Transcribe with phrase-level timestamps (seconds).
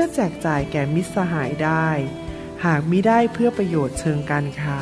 [0.00, 1.88] พื่อแจกจ่ายแก่มิตรสหายได้
[2.64, 4.80] หากมิได้เพื่อประโยชน์เชิงการค้า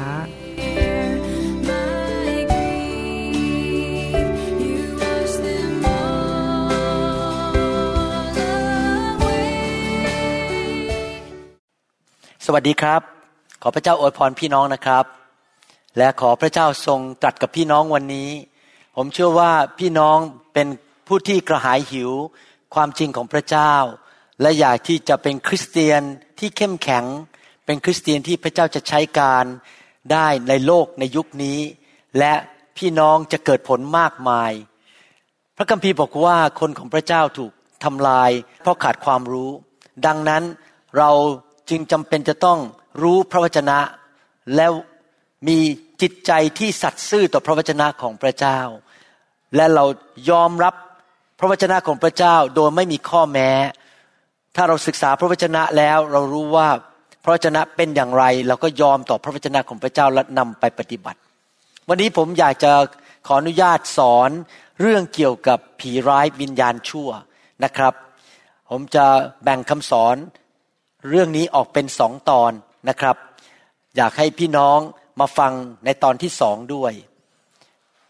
[12.44, 13.00] สวัสดีครับ
[13.62, 15.04] ขอพระเจ้าอวยพรพี่น้องนะครับ
[15.98, 18.30] และขอพระเจ้าทรงตรัสกับพี่น้องวันนี้
[18.96, 20.18] ผมเชื่อว่าพี่น้อง
[20.54, 20.66] เป็น
[21.06, 22.10] ผู้ที่กระหายหิว
[22.74, 23.74] ความจริงของพระเจ้า
[24.40, 26.02] และอยากที่จะเป็นคริสเตียน
[26.38, 27.04] ที่เข้มแข็ง
[27.66, 29.44] เป็นคริสเตียนที่พระเจ้าจะใช้การ
[30.12, 31.58] ได้ในโลกในยุคนี้
[32.18, 32.34] และ
[32.76, 34.52] พี่น้องจะเกิดผลมากมาย
[35.56, 37.52] พระคัมภีร์บอกว่าคนของพระเจ้าถูก
[37.84, 38.30] ทำลาย
[38.62, 39.50] เพราะขาดความรู้
[40.06, 40.42] ดังนั้น
[40.98, 41.10] เรา
[41.70, 42.58] จึงจำเป็นจะต้อง
[43.02, 43.78] รู้พระวจนะ
[44.56, 44.72] แล้ว
[45.48, 45.58] มี
[46.02, 48.58] จิตใจที่สัตย์ซื่อต่อพระวจนะของพระเจ้า
[49.56, 49.84] และเรา
[50.30, 50.74] ยอมรับ
[51.38, 53.50] พระวจนะของพระเจ้าโดยไม่มีข้อแม้
[54.56, 56.68] ถ้าเราศึกษาพระวจนะแล้วเรารู้ว่า
[57.22, 61.18] พระวจนะเป็นอย่างไร เราก็ยอมต่อพระวจนะของพระเจ้าและนำไปปฏิบัติ
[61.88, 62.72] วันนี้ผมอยากจะ
[63.26, 64.30] ขออนุญาตสอน
[64.80, 67.08] เรื่องเกี่ยวกับผีร้ายวิญญาณชั่ว
[67.64, 67.94] นะครับ
[68.70, 69.06] ผมจะ
[69.44, 70.16] แบ่งคำสอน
[71.10, 72.52] เรื่องนี้ออกเป็นสองตอน
[72.88, 73.16] นะครับ
[73.96, 74.78] อยากให้พี่น้อง
[75.20, 75.52] มาฟัง
[75.84, 76.92] ในตอนที่สองด้วย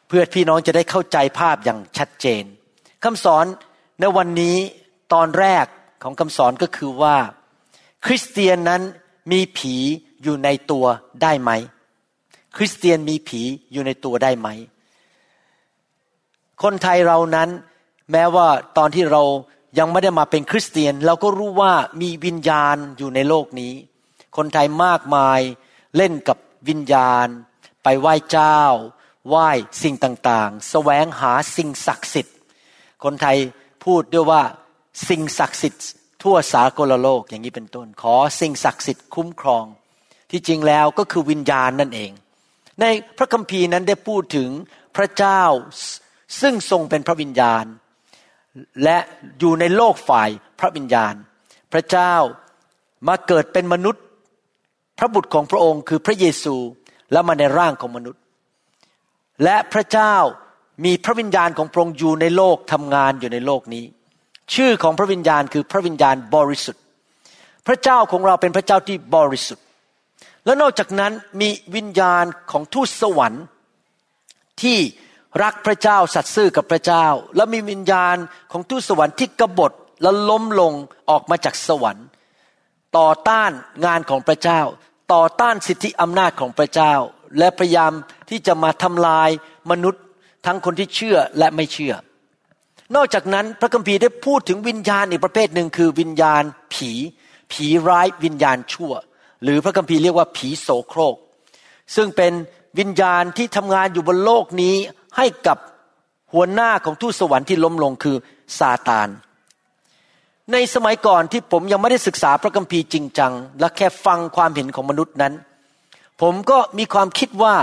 [0.09, 2.45] เพื่อพี่น้องจะได้เข้าใจภาพอย่างชัดเจน
[3.05, 3.45] คำสอน
[4.01, 4.57] ในวันนี้
[5.15, 5.67] ตอนแรก
[6.03, 7.17] ของคำสอนก็คือว่า
[8.07, 8.83] คริสเตียนนั้น
[9.33, 9.75] มีผี
[10.23, 10.87] อยู่ในตัว
[11.23, 11.51] ได้ไหม
[12.57, 13.41] คริสเตียนมีผี
[13.73, 14.49] อยู่ในตัวได้ไหม
[16.63, 17.49] คนไทยเรานั้น
[18.13, 19.23] แม้ว่าตอนที่เรา
[19.79, 23.73] ยังไม่ได้มาเป็นคริสเตียน เราก็รู้ว่ามีวิญญาณอยู่ในโลกนี้
[24.37, 25.41] คนไทยมากมาย
[25.97, 27.27] เล่นกับวิญญาณ
[27.83, 28.61] ไปไหว้เจ้า
[29.29, 29.49] ไหว้
[29.83, 32.37] สิ่งต่างๆ แสวงหาสิ่งศักดิ์สิทธิ์
[33.05, 33.37] คนไทย
[33.85, 34.43] พูดด้วยว่า
[35.09, 35.87] สิ่งศักดิ์สิทธิ์
[36.23, 39.65] ทั่วสากลโลกอย่างนี้เป็นต้น ขอสิ่งศักดิ์สิทธิ์คุ้มครอง
[40.31, 42.11] ที่จริงแล้วก็คือวิญญาณนั่นเอง
[42.81, 42.85] ใน
[43.19, 44.51] พระคัมภีร์นั้นได้พูดถึง
[44.97, 45.43] พระเจ้า
[46.41, 47.65] ซึ่งทรงเป็นพระวิญญาณ
[48.85, 48.99] และ
[49.39, 50.29] อยู่ในโลกฝ่าย
[50.61, 51.15] พระวิญญาณ
[51.73, 52.15] พระเจ้า
[53.09, 54.03] มาเกิดเป็นมนุษย์
[54.99, 56.57] พระบุตรของพระองค์คือพระเยซู
[57.13, 58.23] แล้วมาในร่างของมนุษย์
[59.45, 60.15] และพระเจ้า
[60.85, 63.85] มีพระวิญญาณของพระองค์อยู่ในโลกทำงานอยู่ในโลกนี้
[64.55, 66.83] ชื่อของพระวิญญาณคือพระวิญญาณบริสุทธิ์
[67.67, 69.65] พระเจ้าของเราเป็นพระเจ้าที่บริสุทธิ์
[70.45, 73.45] และนอกจากนั้นมีวิญญาณของทูตสวรรค์
[74.63, 74.79] ที่
[75.43, 78.17] รักพระเจ้าสัตย์ซื่อกับพระเจ้า และมีวิญญาณ
[78.53, 80.73] ของทูตสวรรค์ที่กบฏและล้มลง
[81.11, 82.07] ออกมาจากสวรรค์
[82.99, 83.51] ต่อต้าน
[83.87, 84.61] งานของพระเจ้า
[85.13, 86.95] ต่อต้านสิทธิอำนาจของพระเจ้า
[87.39, 87.93] และพยายาม
[88.31, 89.31] ที่จะมาทำลาย
[89.71, 90.03] มนุษย์
[90.47, 91.95] ทั้งคนที่เชื่อและไม่เชื่อ
[92.95, 96.43] นอกจากนั้นพระคัมภีร์ได้พูดถึงวิญญาณอีกประเภทหนึ่งคือวิญญาณ
[96.75, 96.91] ผี
[97.53, 98.93] ผีร้ายวิญญาณชั่ว
[99.43, 101.17] หรือพระคัมภีร์เรียกว่าผีโสโครก
[101.97, 102.33] ซึ่งเป็น
[102.79, 104.75] วิญญาณที่ทำงานอยู่บนโลกนี้
[105.17, 105.59] ให้กับ
[106.33, 108.17] หัวหน้าของทูตสวรรค์ที่ล้มลงคือ
[108.59, 109.09] ซาตาน
[110.53, 115.35] ในสมัยก่อนที่ผมยังไม่ได้ศึกษาพระคัมภีร์จริงจัง และแค่ฟังความเห็นของมนุษย์นั้น
[116.23, 117.55] ผมก็มีความคิดว่า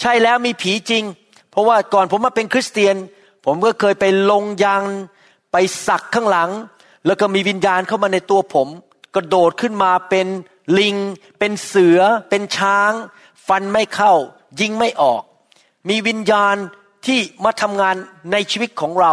[0.00, 1.04] ใช่แล้วมีผีจริง
[1.50, 2.94] เพราะว่าก่อนผมมาเป็นคริสเตียน
[3.44, 4.84] ผมก็เคยไปลงยัน
[5.52, 5.56] ไป
[5.86, 6.50] สักข้างหลัง
[7.06, 8.68] แล้วก็มีวิญญาณเข้ามาในตัวผม
[9.14, 10.26] กระโดดขึ้นมาเป็น
[10.78, 10.96] ลิง
[11.38, 12.92] เป็นเสือ เป็นช้าง
[13.46, 14.12] ฟันไม่เข้า
[14.60, 15.22] ยิงไม่ออก
[15.88, 16.56] มีวิญญาณ
[17.06, 17.94] ที่มาทำงาน
[18.32, 19.12] ในชีวิตของเรา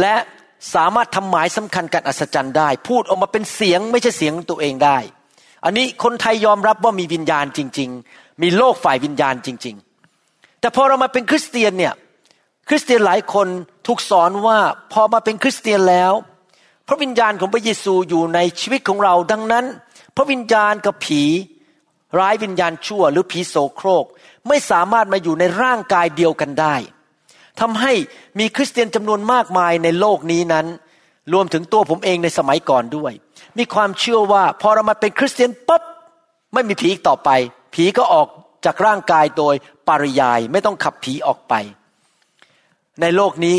[0.00, 0.16] และ
[0.74, 4.98] สามารถทำหมายสำคัญการอัศจรรย์ได้ พูดออกมาเป็นเสียงไม่ใช่เสียงตัวเองได้
[5.64, 9.76] อันนี้คนไทยยอมรับว่ามีวิญญาณจริง ๆ มีโลกฝ่ายวิญญาณจริง
[10.18, 11.94] ๆ แต่พอเรามาเป็นคริสเตียนเนี่ย
[12.68, 13.48] คริสเตียนหลายคน
[13.86, 14.58] ถูกสอนว่า
[14.92, 16.12] พอมาเป็นคริสเตียนแล้ว
[16.88, 19.64] พระวิญญาณของพระเยซูอยู่ในชีวิตของเราดังนั้น
[20.16, 21.22] พระวิญญาณกับผี
[22.18, 24.04] ร้ายวิญญาณชั่วหรือผีโสโครก
[24.48, 26.74] ไม่สามารถมาอยู่ในร่างกายเดียวกันได้
[27.60, 27.92] ทำให้
[28.38, 30.66] มีคริสเตียนจำนวนมากมายในโลกนี้นั้น
[31.32, 33.12] รวมถึงตัวผมเองในสมัยก่อนด้วย
[33.58, 35.82] มีความเชื่อว่าพอเรามาเป็นคริสเตียนปุ๊บ
[36.54, 37.30] ไม่มีผีอีกต่อไป
[37.74, 38.28] ผีก็ออก
[38.64, 39.54] จากร่างกายโดย
[39.88, 41.54] ปริยายไม่ต้องขับผีออกไป
[43.00, 43.56] ในโลกนี้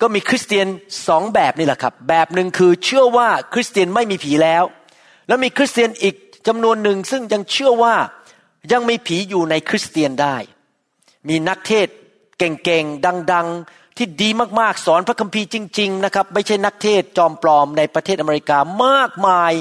[0.00, 0.66] ก็มีคริสเตียน
[1.08, 4.64] สองแบบนี่แหละครับ แบบหนึ่งคือเชื่อว่าคริสเตียนไม่มีผีแล้ว
[5.28, 6.14] แล้วมีคริสเตียนอีก
[6.46, 7.94] จำนวนหนึ่งซึ่งยังเชื่อว่า
[8.72, 10.36] ยังมีผีอยู่ในคริสเตียนได้
[11.28, 11.88] มีนักเทศ
[12.38, 14.28] เก่งๆ ดังๆ ที่ดี
[14.60, 19.52] มากๆ สอนพระคัมภีร์จริง ๆ นะครับ ไม่ใช่นักเทศจอมปลอมในประเทศอเมริกามากมาย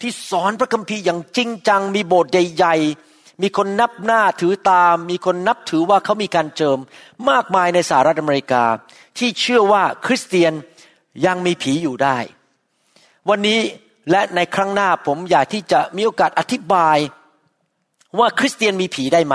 [0.00, 3.09] ที่สอนพระคัมภีร์อย่างจริงจัง มีโบสถ์ใหญ่ๆ
[3.42, 6.78] มีคนนับหน้าถือตาม มีคนนับถือว่าเขามีการเจิม
[7.30, 8.64] มากมายในสหรัฐอเมริกา
[9.18, 10.52] ที่เชื่อว่าคริสเตียน
[11.26, 12.18] ยังมีผีอยู่ได้
[13.28, 13.60] วันนี้
[14.10, 16.98] และในครั้งหน้าผมอยากที่จะมีโอกาสอธิบาย
[18.18, 19.34] ว่าคริสเตียนมีผีได้ไหม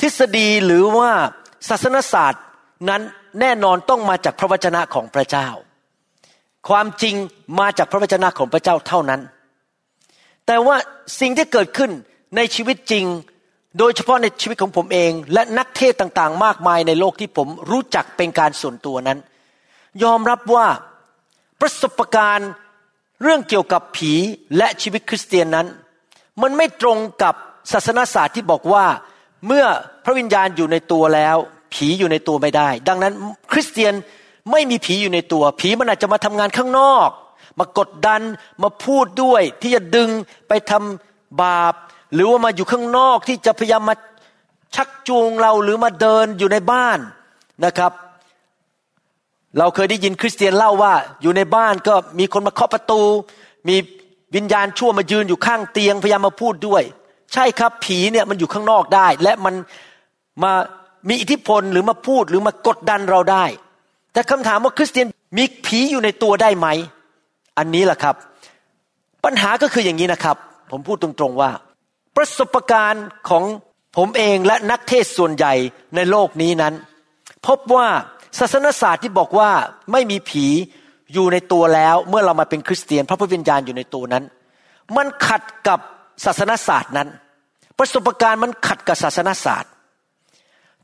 [0.00, 1.10] ทฤษฎีหรือว่า
[1.68, 2.44] ศาสนศาสตร์
[2.88, 3.02] นั้น
[3.40, 5.48] แน่นอนต้องมาจากพระวจนะของพระเจ้า
[6.68, 7.14] ความจริง
[7.60, 9.20] มาจากพระวจนะของพระเจ้าเท่านั้น
[10.46, 10.76] แต่ว่า
[11.20, 11.90] สิ่งที่เกิดขึ้น
[12.36, 13.04] ในชีวิตจริง
[13.78, 19.18] โดยเฉพาะในชีวิตของผมเอง และนักเทศต่างๆ มากมายในโลกที่ผมรู้จักเป็นการส่วนตัวนั้น
[20.02, 20.66] ยอมรับว่า
[21.60, 22.50] ประสบการณ์
[23.22, 24.12] เรื่องเกี่ยวกับผี
[24.56, 25.66] และชีวิตคริสเตียนนั้น
[26.42, 27.34] มันไม่ตรงกับ
[27.72, 28.84] ศาสนาศาสตร์ที่บอกว่า
[29.46, 29.64] เมื่อ
[30.04, 31.36] พระวิญญาณอยู่ในตัวแล้ว
[31.74, 33.12] ผีอยู่ในตัวไม่ได้ ดังนั้น
[33.52, 33.94] คริสเตียน
[34.52, 37.08] ไม่มีผีอยู่ในตัว ผีมันอาจจะมาทำงานข้างนอก
[37.58, 38.22] มากดดัน
[38.62, 40.10] มาพูดด้วยที่จะดึง
[40.48, 41.74] ไปทำบาป
[42.14, 43.96] หรือว่ามาอยู่ข้างนอกที่จะพยายามมา
[44.74, 46.98] ชักจูงเราหรือมาเดินอยู่ในบ้าน
[47.64, 47.92] นะครับ
[49.58, 53.02] เราเคยได้ยินคริสเตียนเล่าว่า อยู่ในบ้านก็มีคนมาเคาะประตู
[53.68, 53.76] มี
[54.34, 56.82] วิญญาณชั่วมายืนอยู่ข้างเตียงพยายามมาพูดด้วย
[57.32, 59.54] ใช่ครับผีเนี่ยมันอยู่ข้างนอกได้ และมัน
[60.42, 60.52] มา
[61.08, 63.44] มีอิทธิพลหรือมาพูดหรือมากดดันเราได้
[64.12, 65.06] แต่คำถามว่าคริสเตียน
[65.38, 66.68] มีผีอยู่ในตัวได้ไหม
[67.58, 68.14] อันนี้แหละครับ
[69.24, 70.36] ปัญหาก็คืออย่างนี้นะครับ
[70.70, 71.50] ผมพูดตรงๆว่า
[72.16, 73.44] ประสบการณ์ของ
[73.96, 75.54] ผมเองและนักเทศส่วนใหญ่
[75.96, 76.74] ในโลกนี้นั้น
[77.46, 77.86] พบว่า
[78.38, 79.50] ศาสนศาสตร์ที่บอกว่า
[79.92, 80.46] ไม่มีผี
[81.12, 84.24] อยู่ในตัวแล้วเมื่อเรามาเป็นคริสเตียน พระพุทธวิญญาณอยู่ในตัวนั้น
[84.96, 85.78] มันขัดกับ
[86.24, 87.08] ศาสนศาสตร์นั้น
[87.78, 89.70] ประสบการณ์มันขัดกับศาสนศาสตร์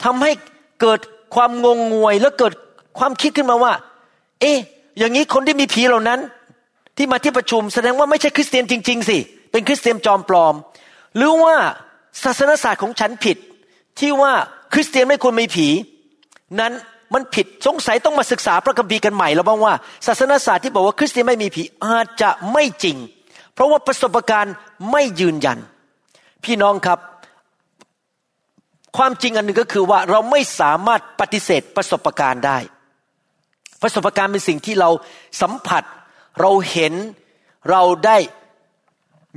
[0.05, 0.33] ทำให้
[0.81, 1.01] เกิด
[1.35, 2.53] ความงงงวยและเกิด
[2.99, 3.73] ความคิดขึ้นมาว่า
[4.41, 4.59] เอ๊ะ
[4.99, 6.21] อย่างนี้คนที่มีผีเหล่านั้น
[6.97, 9.19] ที่มาที่ประชุมแสดงว่าไม่ใช่คริสเตียนจริง ๆ สิ
[9.53, 10.55] เป็นคริสเตียนจอมปลอม
[11.17, 11.57] หรือว่า
[12.25, 13.37] ศาสนศาสตร์ของฉันผิด
[14.01, 14.33] ที่ว่า
[14.73, 15.69] คริสเตียนไม่ควรมีผี
[16.61, 16.73] นั้น
[17.15, 19.75] มันผิดสงสัยต้องมาศึกษาพระคัมภีร์กันใหม่แล้วบ้างว่า
[20.07, 22.97] ศาสนศาสตร์ที่บอกว่าคริสเตียนไม่มีผีอาจจะไม่จริง
[23.55, 24.55] เพราะว่าประสบการณ์
[24.91, 25.59] ไม่ยืนยัน
[26.45, 26.99] พี่น้องครับ
[28.97, 32.59] ความจริงอันหนึ่งก็คือว่าเราไม่สามารถปฏิเสธประสบการณ์ได้
[33.83, 34.91] ประสบการณ์เป็นสิ่งที่เรา
[35.43, 35.83] สัมผัส
[36.41, 36.95] เราเห็น
[37.71, 38.17] เราได้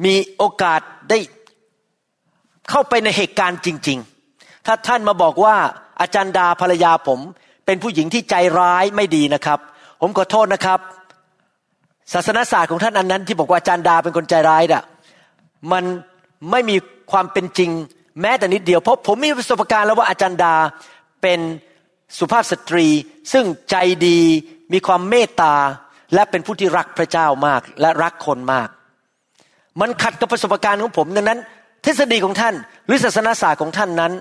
[0.06, 1.19] มีโอกาสได้
[2.69, 4.00] เข้าไปในเหตุการณ์จริง
[4.31, 5.56] ๆ ถ้าท่านมาบอกว่า
[6.01, 7.19] อาจารย์ดาภรรยาผม
[7.65, 9.59] เป็นผู้หญิงที่ใจร้ายไม่ดีนะครับ
[10.01, 10.80] ผมขอโทษนะครับ
[12.13, 14.83] ศาสนาศาสตร์ของท่านอันนั้น ที่บอกว่าอาจารย์ดาเป็นคนใจร้ายน่ะ
[15.71, 15.83] มัน
[16.51, 16.75] ไม่มี
[17.12, 17.71] ความเป็นจริง
[18.21, 20.53] แม้แต่นิดเดียวเพราะผมมีประสบการณ์แล้วว่าอาจารย์ดา
[21.21, 21.39] เป็น
[22.18, 22.88] สุภาพสตรี
[23.33, 23.75] ซึ่งใจ
[24.07, 24.19] ดี
[24.74, 25.53] มีความเมตตา
[26.13, 28.69] และเป็นผู้ที่รักพระเจ้ามากและรักคนมาก
[29.81, 31.40] มันขัดกับประสบการณ์ของผมดังนั้น
[31.85, 32.56] ทฤษฎีของท่าน
[32.88, 34.14] หรือศาสนาศาสตร์ของท่านนั้น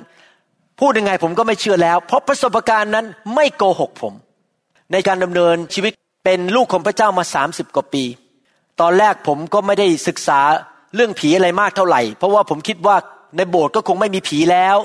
[0.81, 4.14] พูดยังไงผมก็ไม่เชื่อแล้ว เพราะประสบการณ์นั้นไม่โกหกผม
[4.93, 5.93] ในการดำเนินชีวิต
[6.25, 8.05] เป็นลูกของพระเจ้ามาสามสิบกว่าปี
[8.81, 10.41] ตอนแรกผมก็ไม่ได้ศึกษา
[10.95, 12.97] เรื่องผีอะไรมากเท่าไหร่ เพราะว่าผมคิดว่า
[13.37, 14.76] ในโบสถ์ก็คงไม่มีผีแล้ว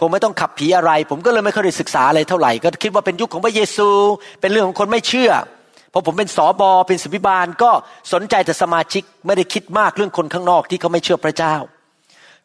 [0.00, 3.88] คงไม่ต้องขับผีอะไร ผมก็เลยไม่เคยได้ศึกษาอะไรเท่าไหร่ ก็คิดว่าเป็นยุคของพระเยซู
[4.40, 5.30] เป็นเรื่องของคนไม่เชื่อ
[5.92, 7.70] พอผมเป็นสอบอเป็นสมิบาลก็
[8.12, 11.54] สนใจแต่สมาชิกไม่ได้คิดมากเรื่องคนข้างนอกที่เขาไม่เชื่อพระเจ้า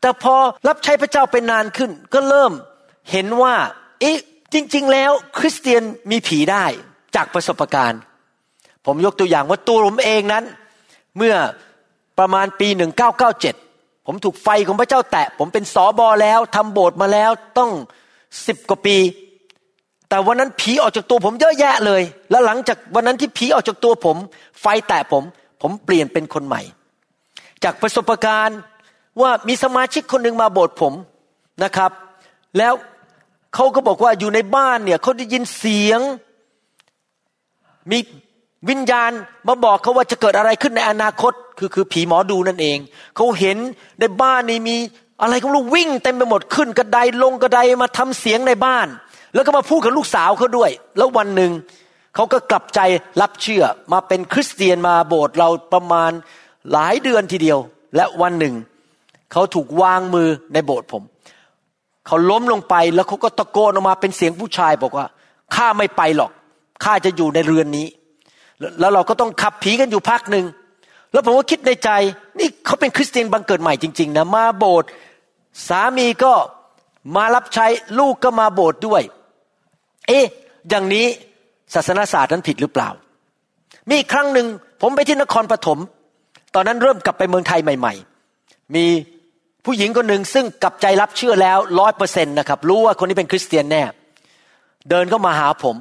[0.02, 0.36] แต่พอ
[0.68, 2.52] รับใช้พระเจ้าเป็นนานขึ้น ก็เริ่ม
[3.12, 3.56] เห็นว่า
[4.02, 4.18] เอ๊ะ
[4.54, 6.66] จริง ๆ แล้วคริสเตียนมีผีได้
[7.16, 8.02] จากประสบการณ์
[8.86, 10.44] ผมยกตัวอย่างว่าตัวผมเองนั้น
[11.18, 11.36] เมื่อ
[12.20, 12.68] ประมาณปี
[13.38, 17.72] 1997 ผมถูกไฟของพระเจ้าแตะ ผมเป็นสอบอแล้วทำโบสถ์มาแล้วต้อง
[18.46, 18.98] สิบกว่าปี
[20.10, 24.18] แต่วันนั้นผีออกจากตัวผมเยอะแยะเลย แล้วหลังจากวันนั้นที่ผีออกจากตัวผม
[24.62, 25.24] ไฟแตะผม
[25.62, 26.62] ผมเปลี่ยนเป็นคนใหม่
[27.64, 28.60] จากประสบการณ์
[29.22, 30.94] ว่ามีสมาชิกคนหนึ่งมาโบสถ์ผม
[31.64, 31.92] นะครับ
[32.58, 32.74] แล้ว
[33.56, 36.00] เขาก็บอกว่าอยู่ในบ้านเนี่ยเขาได้ยินเสียง
[37.92, 38.00] มี
[38.70, 39.12] วิญญาณ
[39.48, 42.78] มาบอกเขาว่าจะเกิดอะไรขึ้นในอนาคต คือคือผีหมอดูนั่นเอง
[43.16, 43.58] เขาเห็น
[44.00, 44.78] ในบ้านนี้มี
[45.22, 48.88] อะไรก็ไม่รู้วิ่งเต็มไปหมดขึ้นกระไดลงกระไดมาทำเสียงในบ้าน
[49.34, 51.52] แล้วก็มาพูดกับลูกสาวเขาด้วย แล้ววันหนึ่ง
[52.16, 52.80] เขาก็กลับใจ
[53.22, 56.12] รับเชื่อมาเป็นคริสเตียนมาโบสถ์เราประมาณ
[56.72, 57.60] หลายเดือนทีเดียว
[57.96, 58.56] และวันหนึ่ง
[59.32, 61.04] เขาถูกวางมือในโบสถ์ผม
[62.08, 65.06] เขาล้มลงไปแล้วเขาก็ตะโกนออกมาเป็นเสียงผู้ชายบอกว่า
[65.56, 66.32] ข้าไม่ไปหรอก
[66.84, 67.88] ข้าจะอยู่ในเรือนนี้
[68.80, 70.46] แล้วเราก็ต้องขับผีกันอยู่พักหนึ่ง
[71.14, 71.90] แล้วผมก็คิดในใจ
[72.40, 74.90] นี่เขาเป็นคริสเตียนบังเกิดใหม่จริง ๆ นะ มาโบสถ์
[75.68, 76.34] สามีก็
[77.16, 77.68] มารับใช้
[78.00, 79.02] ลูกก็มาโบสถ์ด้วย
[80.08, 80.26] เอ๊ะ
[80.70, 81.06] อย่างนี้
[81.76, 82.90] ศาสนาศาสตร์นั้นผิดหรือเปล่า
[83.92, 84.48] มีครั้งหนึ่ง
[84.82, 85.80] ผมไปที่นครปฐม
[86.56, 87.94] ตอนนั้นเริ่มกลับไปเมืองไทยใหม่
[88.34, 88.86] ๆ มี
[89.66, 93.84] ผู้หญิงคนหนึ่งซึ่งกลับใจรับเชื่อแล้วร้อยเปอร์เซ็นต์นะครับ รู้ว่าคนนี้เป็นคริสเตียนแน่
[94.90, 95.76] เดินเข้ามาหาผม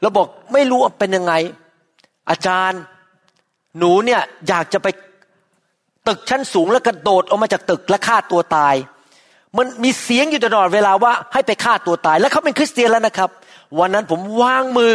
[0.00, 1.32] แล้วบอกไม่รู้เป็นยังไง
[2.30, 2.80] อาจารย์
[3.78, 4.88] หนูเนี่ยอยากจะไป
[6.08, 8.74] ตึกชั้นสูงแล้วกระโดดออกมาจากตึกและฆ่าตัวตาย
[9.56, 13.30] มันมีเสียงอยู่ตลอดเวลาว่าให้ไปฆ่าตัวตาย แล้วเขาเป็นคริสเตียนแล้วนะครับ
[13.78, 14.94] วันนั้นผมวางมือ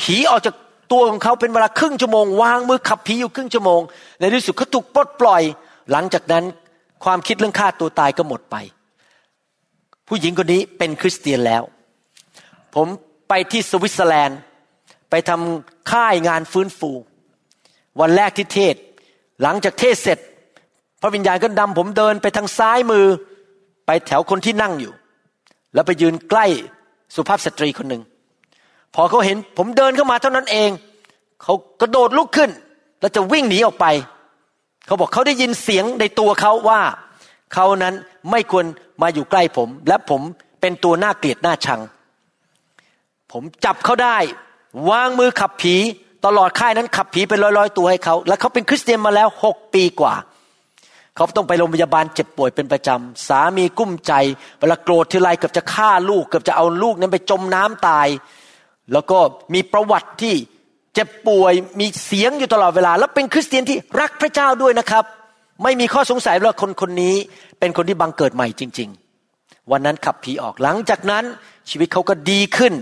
[0.00, 0.56] ผีออกจาก
[0.92, 3.80] ตัวของเขาเป็นเวลาครึ่งชั่วโมงวางมือขับผีอยู่ครึ่งชั่วโมง
[4.18, 5.42] ในที่สุดเขาถูกปลดปล่อย
[5.90, 6.44] หลังจากนั้น
[7.04, 8.56] ความคิดเรื่องฆ่าตัวตายก็หมดไป
[10.08, 11.62] ผู้หญิงคนนี้เป็นคริสเตียนแล้ว
[12.74, 12.86] ผม
[13.28, 14.38] ไปที่สวิตเซอร์แลนด์
[15.10, 16.90] ไปทำค่ายงานฟื้นฟู
[18.00, 18.74] วันแรกที่เทศ
[19.42, 20.18] หลังจากเทศเสร็จ
[21.00, 23.06] พระวิญญาณก็นำผมเดินไปทางซ้ายมือ
[23.86, 24.94] ไปแถวคนที่นั่งอยู่
[25.74, 26.46] แล้วไปยืนใกล้
[27.14, 28.02] สุภาพสตรีคนหนึ่ง
[28.94, 30.70] พอเขาเห็นผมเดินเข้ามาเท่านั้นเอง
[31.42, 32.50] เขากระโดดลุกขึ้น
[33.00, 33.86] แล้วจะวิ่งหนีออกไป
[34.86, 36.80] เขาบอกเขาได้ยินเสียงในตัวเขาว่า
[37.54, 37.94] เขานั้น
[38.30, 38.64] ไม่ควร
[39.02, 40.20] มาอยู่ใกล้ผม และผม
[40.60, 41.80] เป็นตัวหน้าเกลียดหน้าชัง
[43.32, 44.18] ผมจับเขาได้
[44.90, 45.74] วางมือขับผี
[46.26, 50.14] ตลอดค่ายนั้นขับผีเป็นร้อยๆตัวให้เขา และเขาเป็นคริสเตียนมาแล้วหกปีกว่า
[51.16, 54.12] เขาต้องไปโรงพยาบาลเจ็บป่วยเป็นประจำ สามีกุ้มใจ
[54.60, 58.08] เวลาโกรธทีไรเกือบจะฆ่าลูก เกือบจะเอาลูกนั้นไปจมน้ำตาย
[58.92, 59.18] แล้วก็
[59.54, 60.34] มีประวัติที่
[60.94, 65.04] เจ็บป่วย มีเสียงอยู่ตลอดเวลา แล้วเป็นคริสเตียนที่รักพระเจ้าด้วยนะครับ
[65.62, 67.16] ไม่มีข้อสงสัยว่าคนคนนี้
[67.58, 68.88] เป็นคนที่บังเกิดใหม่จริง
[69.30, 71.24] ๆ วันนั้นขับผีออกหลังจากนั้น
[71.70, 72.72] ชีวิตเขาก็ดีขึ้น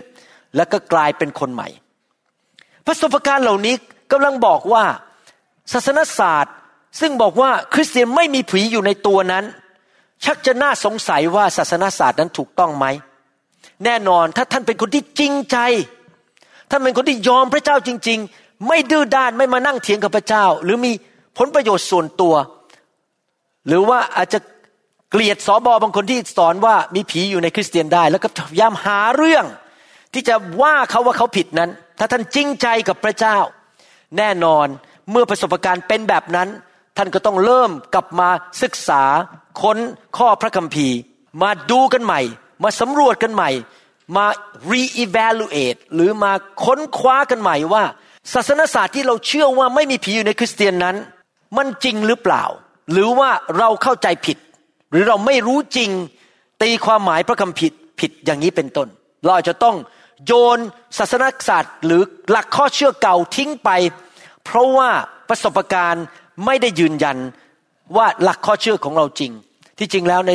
[0.56, 1.68] แล้วก็กลายเป็นคนใหม่
[2.86, 3.74] ประสบการณ์เหล่านี้
[4.12, 4.84] กำลังบอกว่า
[5.72, 6.54] ศาสนศาสตร์
[7.00, 9.44] ซึ่งบอกว่าคริสเตียนไม่มีผีอยู่ในตัวนั้น
[10.24, 12.86] ชักจะน่าสงสัยว่าศาสนาศาสตร์นั้นถูกต้องไหม
[13.84, 15.58] แน่นอนถ้าท่านเป็นคนที่จริงใจ
[16.70, 20.92] ท่านเป็นคนที่ยอมพระเจ้าจริง ๆ ไม่ดื้อด้านไม่มานั่งเถียงกับพระเจ้า หรือมี
[21.38, 22.34] ผลประโยชน์ส่วนตัว
[23.66, 24.38] หรือว่าอาจจะ
[25.10, 29.44] เกลียดสอบอบางคนที่สอนว่ามีผีอยู่ในคริสเตียนได้ แล้วก็พยายามหาเรื่อง
[30.12, 33.36] ที่จะว่าเขาว่าเขาผิดนั้น ถ้าท่านจริงใจกับพระเจ้า
[34.18, 34.66] แน่นอน
[35.10, 36.48] เมื่อประสบการณ์เป็นแบบนั้น
[36.96, 38.28] ท่านก็ต้องเริ่มกลับมา
[38.62, 39.02] ศึกษา
[39.62, 39.78] ค้น
[40.16, 40.96] ข้อพระคัมภีร์
[41.42, 42.20] มาดูกันใหม่
[42.62, 43.50] มาสำรวจกันใหม่
[44.16, 44.26] มา
[44.70, 46.32] re-evaluate หรือมา
[46.64, 47.84] ค้นคว้ากันใหม่ว่า
[48.32, 50.96] ศาสนศาสตร์ที่เราเชื่อว่าไม่มีผีอยู่ในคริสเตียนนั้น
[51.56, 52.44] มันจริงหรือเปล่า
[52.92, 54.38] หรือว่าเราเข้าใจผิด
[54.90, 55.90] หรือเราไม่รู้จริง
[56.62, 58.88] ตีความหมายพระคำผิดผิดอย่างนี้เป็นต้น
[59.24, 59.76] เราจะต้อง
[60.26, 60.58] โยน
[60.98, 63.70] ศาสนศาสตร์หรือหลักข้อเชื่อเก่าทิ้งไป
[64.44, 64.90] เพราะว่า
[65.28, 66.04] ประสบการณ์
[66.44, 67.16] ไม่ได้ยืนยัน
[67.96, 69.32] ว่าหลักข้อเชื่อของเราจริง
[69.78, 70.32] ที่จริงแล้วใน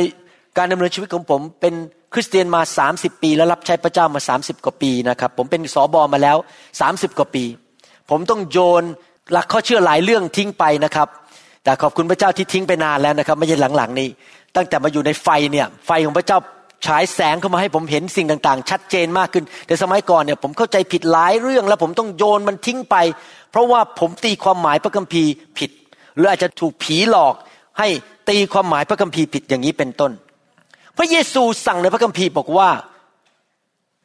[0.58, 1.74] การดำเนินชีวิตของผม เป็น
[2.14, 2.60] คริสเตียนมา
[2.92, 6.36] 30 ปี แล้วรับใช้พระเจ้ามา 30 กว่าปีนะครับผมเป็นสอบอมาแล้ว
[6.78, 7.44] 30 กว่าปี
[8.10, 8.82] ผมต้องโยน
[9.32, 11.08] หลักข้อเชื่อหลายเรื่องทิ้งไปนะครับ
[11.64, 14.08] แต่ขอบคุณพระเจ้าที่ทิ้งไปนานแล้วนะครับ ไม่ใช่หลังๆนี้
[14.56, 16.38] ตั้งแต่มาอยู่ในไฟเนี่ยไฟของพระเจ้า
[16.86, 22.96] ฉายแสงเข้ามาให้ผมเห็นสิ่งต่างๆ ชัดเจนมากขึ้น แต่สมัยก่อนเนี่ยผมเข้าใจผิดหลายเรื่อง แล้วผมต้องโยนมันทิ้งไป
[23.50, 25.70] เพราะว่าผมตีความหมายพระคัมภีร์ผิด
[26.16, 27.34] หรืออาจจะถูกผีหลอก
[27.78, 27.88] ให้
[28.28, 30.12] ตีความหมายพระคัมภีร์ผิดอย่างนี้เป็นต้น
[30.96, 32.70] พระเยซูสั่งในพระคัมภีร์บอกว่า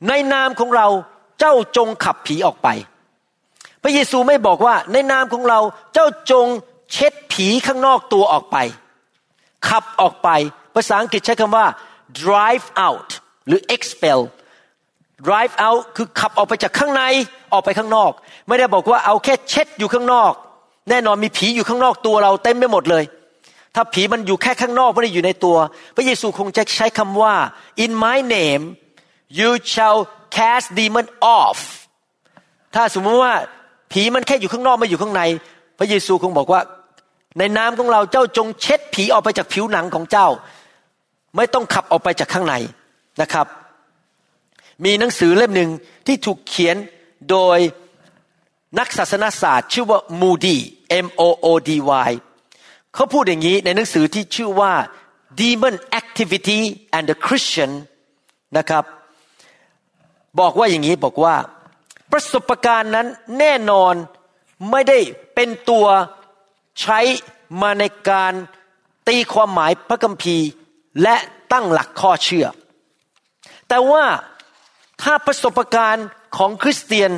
[0.08, 0.88] ในนามของเรา
[1.40, 2.68] เจ้าจงขับผีออกไป
[3.84, 5.60] พระเยซูไม่บอกว่าในนามของเรา
[5.94, 6.48] เจ้าจง
[6.92, 8.58] เช็ดผีข้างนอกตัวออกไป
[9.70, 10.30] ขับออกไป
[10.76, 11.66] ภาษาอังกฤษใช้คำว่า
[12.24, 13.10] drive out
[13.48, 14.20] หรือ expel
[15.28, 17.04] drive out คือขับออกไปจากข้างใน
[17.54, 18.12] ออกไปข้างนอก
[18.48, 20.34] ไม่ได้บอกว่าเอาแค่เช็ดอยู่ข้างนอก
[20.90, 23.04] แน่นอนมีผีอยู่ข้างนอกตัวเราเต็มไปหมดเลย
[23.76, 25.58] ถ้าผีมันอยู่แค่ข้างนอกไม่ได้อยู่ในตัว
[25.96, 27.36] พระเยซูคงจะใช้คำว่า
[27.84, 28.64] in my name
[29.40, 30.00] you shall
[30.36, 31.60] cast demon off
[32.76, 33.34] ถ้าสมมติว่า
[33.92, 35.22] ผีมันแค่อยู่ข้างนอกไม่อยู่ข้างใน
[35.80, 36.62] พระเยซูคงบอกว่า
[37.38, 40.28] ในนามของเราเจ้าจงเช็ดผีออกไปจากผิวหนังของเจ้า
[41.36, 42.56] ไม่ต้องขับออกไปจากข้างใน
[43.22, 43.48] นะครับ
[44.86, 45.70] มีหนังสือเล่มหนึ่ง
[46.08, 46.76] ที่ถูกเขียน
[47.30, 47.60] โดย
[48.80, 50.58] นักศาสนาศาสตร์ชื่อว่า Moody
[51.06, 51.72] M O O D
[52.10, 52.12] Y
[52.94, 54.74] เขาพูดอย่างนี้ในหนังสือที่ชื่อว่า
[55.40, 56.60] Demon Activity
[56.96, 57.72] and the Christian
[58.58, 58.84] นะครับ
[60.40, 61.36] บอกว่าอย่างนี้บอกว่า
[62.12, 63.08] ประสบการณ์นั้น
[63.40, 63.94] แน่นอน
[64.72, 65.00] ไม่ได้
[65.36, 65.86] เป็นตัว
[66.82, 67.00] ใช้
[67.62, 68.34] มาในการ
[69.08, 70.48] ตีความหมายพระคัมภีร์
[71.04, 71.16] และ
[71.52, 72.48] ตั้งหลักข้อเชื่อ
[73.68, 74.06] แต่ว่า
[75.02, 77.12] ถ้าประสบการณ์ของคริสเตียน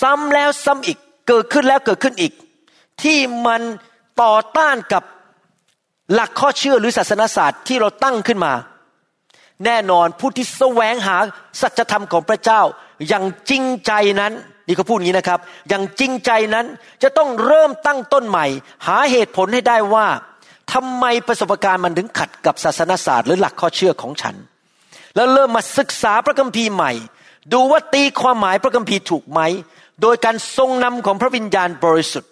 [0.00, 2.32] ซ้ำแล้วซ้ำอีกเกิดขึ้นแล้วเกิดขึ้นอีก
[3.02, 3.62] ที่มัน
[4.22, 5.02] ต่อต้านกับ
[6.12, 8.52] หลักข้อเชื่อหรือศาสนศาสตร์ที่เราตั้งขึ้นมา
[9.64, 11.16] แน่นอนผู้ที่แสวงหา
[11.60, 12.60] สัจธรรมของพระเจ้า
[13.08, 14.32] อย่างจริงใจนั้น
[14.66, 16.66] นี่เขาพูดอย่างนี้นะครับ อย่างจริงใจนั้น
[17.02, 18.46] จะต้องเริ่มตั้งต้นใหม่
[18.86, 20.06] หาเหตุผลให้ได้ว่า
[20.72, 24.34] ทำไมประสบการณ์มันถึงขัดกับศาสนศาสตร์หรือหลักข้อเชื่อของฉัน
[25.14, 26.92] แล้วเริ่มมาศึกษาพระคัมภีร์ใหม่
[27.52, 29.40] ดูว่าตีความหมายพระคัมภีร์ถูกไหม
[30.02, 32.30] โดยการทรงนำของพระวิญญาณบริสุทธิ์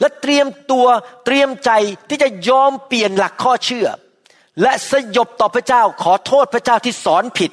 [0.00, 0.86] และเตรียมตัว
[1.24, 1.70] เตรียมใจ
[2.08, 3.86] ที่จะยอมเปลี่ยนหลักข้อเชื่อ
[4.62, 7.50] และสยบต่อพระเจ้าขอโทษพระเจ้าที่สอนผิด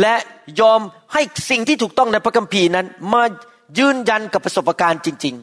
[0.00, 0.14] และ
[0.60, 0.80] ยอม
[1.12, 3.22] ให้สิ่งที่ถูกต้องในพระคัมภีร์นั้น มา
[3.78, 5.34] ยืนยันกับประสบการณ์จริง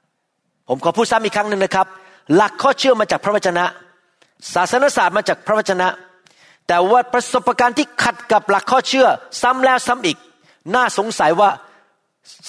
[0.00, 1.86] ๆ ผมขอพูดซ้ำอีกครั้งหนึ่งนะครับ
[2.34, 3.64] หลักข้อเชื่อมาจากพระวจนะ
[4.54, 5.88] ศาสนศาสตร์มาจากพระวจนะ
[6.68, 9.06] แต่ว่าประสบการณ์ที่ขัดกับหลักข้อเชื่อ
[9.42, 10.18] ซ้ำแล้วซ้ำอีก
[10.74, 11.50] น่าสงสัยว่า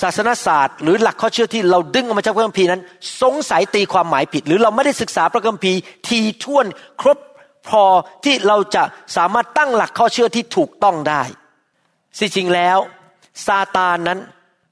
[0.02, 2.82] ศาสนศาสตร์หรือหลักข้อเชื่อที่เราดึงออกมาจากพระคัมภีร์นั้น
[3.22, 6.66] สงสัยตีความหมายผิด หรือเราไม่ได้ศึกษาพระคัมภีร์ทีท่วน
[7.02, 7.20] ครบ
[7.70, 7.84] พอ
[8.24, 8.84] ที่เราจะ
[9.18, 11.22] สามารถตั้งหลักข้อเชื่อที่ถูกต้องได้
[12.18, 12.78] สิจริงแล้ว
[13.48, 14.20] ซาตานนั้น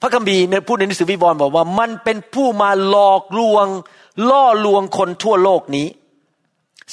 [0.01, 3.67] พระคัมภีร์ในพูดในหนังสือวิวรณ์บอกว่ามันเป็นผู้มาหลอกลวง
[4.29, 5.87] ล่อลวงคนทั่วโลกนี้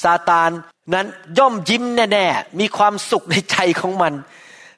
[0.03, 0.51] ซาตาน
[0.95, 1.07] นั้น
[1.39, 4.13] ย่อมยิ้มแน่ๆมีความสุขในใจของมัน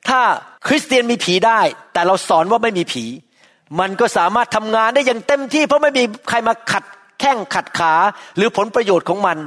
[0.08, 0.20] ถ้า
[0.66, 1.60] คริสเตียนมีผีได้
[1.92, 3.04] แต่เราสอนว่าไม่มีผี
[3.80, 6.84] มันก็สามารถทำงานได้อย่างเต็มที่ เพราะไม่มีใครมาขัด
[7.20, 7.92] แข้งขัดขา
[8.36, 9.38] หรือผลประโยชน์ของมัน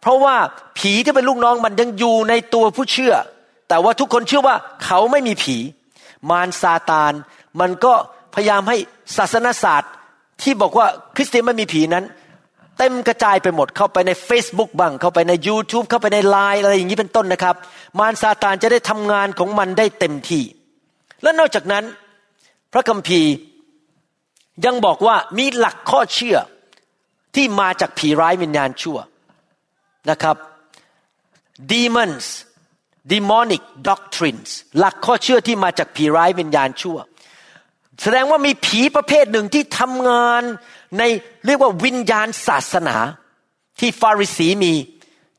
[0.00, 0.36] เพราะว่า
[0.78, 3.14] ผีที่เป็นลูกน้องมันยังอยู่ในตัวผู้เชื่อ
[3.68, 5.56] แต่ว่าทุกคนเชื่อว่าเขาไม่มีผี
[6.30, 7.12] มารซาตาน
[7.60, 7.94] มันก็
[8.34, 8.76] พยายามให้
[9.16, 9.92] ศาสนศาสตร์
[10.42, 12.04] ที่บอกว่าคริสเตียนไม่มีผีนั้น
[12.84, 17.56] เต็มกระจายไปหมดเข้าไปใน Facebook บ้างเข้าไปใน YouTube เข้าไปในไลน์อะไรอย่างนี้เป็นต้นนะครับ
[17.98, 20.44] มารซาตานจะได้ทำงานของมันได้เต็มที่
[21.22, 21.84] และนอกจากนั้น
[22.72, 23.32] พระคัมภีร์
[24.64, 26.36] ยังบอกว่ามีหลักข้อเชื่อ
[27.34, 28.98] ที่มาจากผีร้ายวิญญาณชั่ว
[30.10, 30.36] นะครับ
[31.70, 32.26] demons
[33.12, 36.98] demonic doctrines หลักข้อเชื่อที่มาจากผีร้ายวิญญาณชั่ว
[38.02, 40.42] แสดงว่ามีผีประเภทหนึ่งที่ทำงาน
[40.98, 41.02] ใน
[41.46, 42.96] เรียกว่าวิญญาณศาสนา
[43.80, 44.72] ที่ฟาริสีมี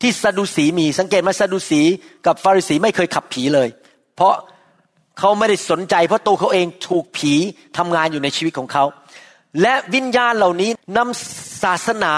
[0.02, 1.82] ที่ซาดูสีมีสังเกตไหมซาดูสี
[2.26, 3.70] กับฟาริสีไม่เคยขับผีเลย
[4.16, 4.34] เพราะ
[5.20, 7.34] เขาไม่ได้สนใจ เพราะตัวเขาเองถูกผี
[7.78, 8.84] ทำงานอยู่ในชีวิตของเขา
[9.62, 12.14] และวิญญาณเหล่านี้นำศาสนา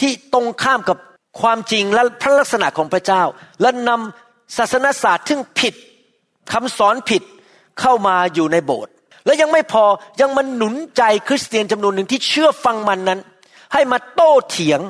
[0.00, 0.98] ที่ตรงข้ามกับ
[1.40, 3.22] ความจริงและพระลักษณะของพระเจ้า
[3.60, 5.74] และนำศาสนศาสตร์ที่ผิด
[6.52, 7.22] คำสอนผิด
[7.80, 8.92] เข้ามาอยู่ในโบสถ์
[9.26, 9.84] และยังไม่พอ
[10.20, 13.20] ยังมันหนุนใจคริสเตียนจำนวนหนึ่งที่เชื่อฟังมันนั้น
[13.72, 14.80] ให้มาโต้เถียง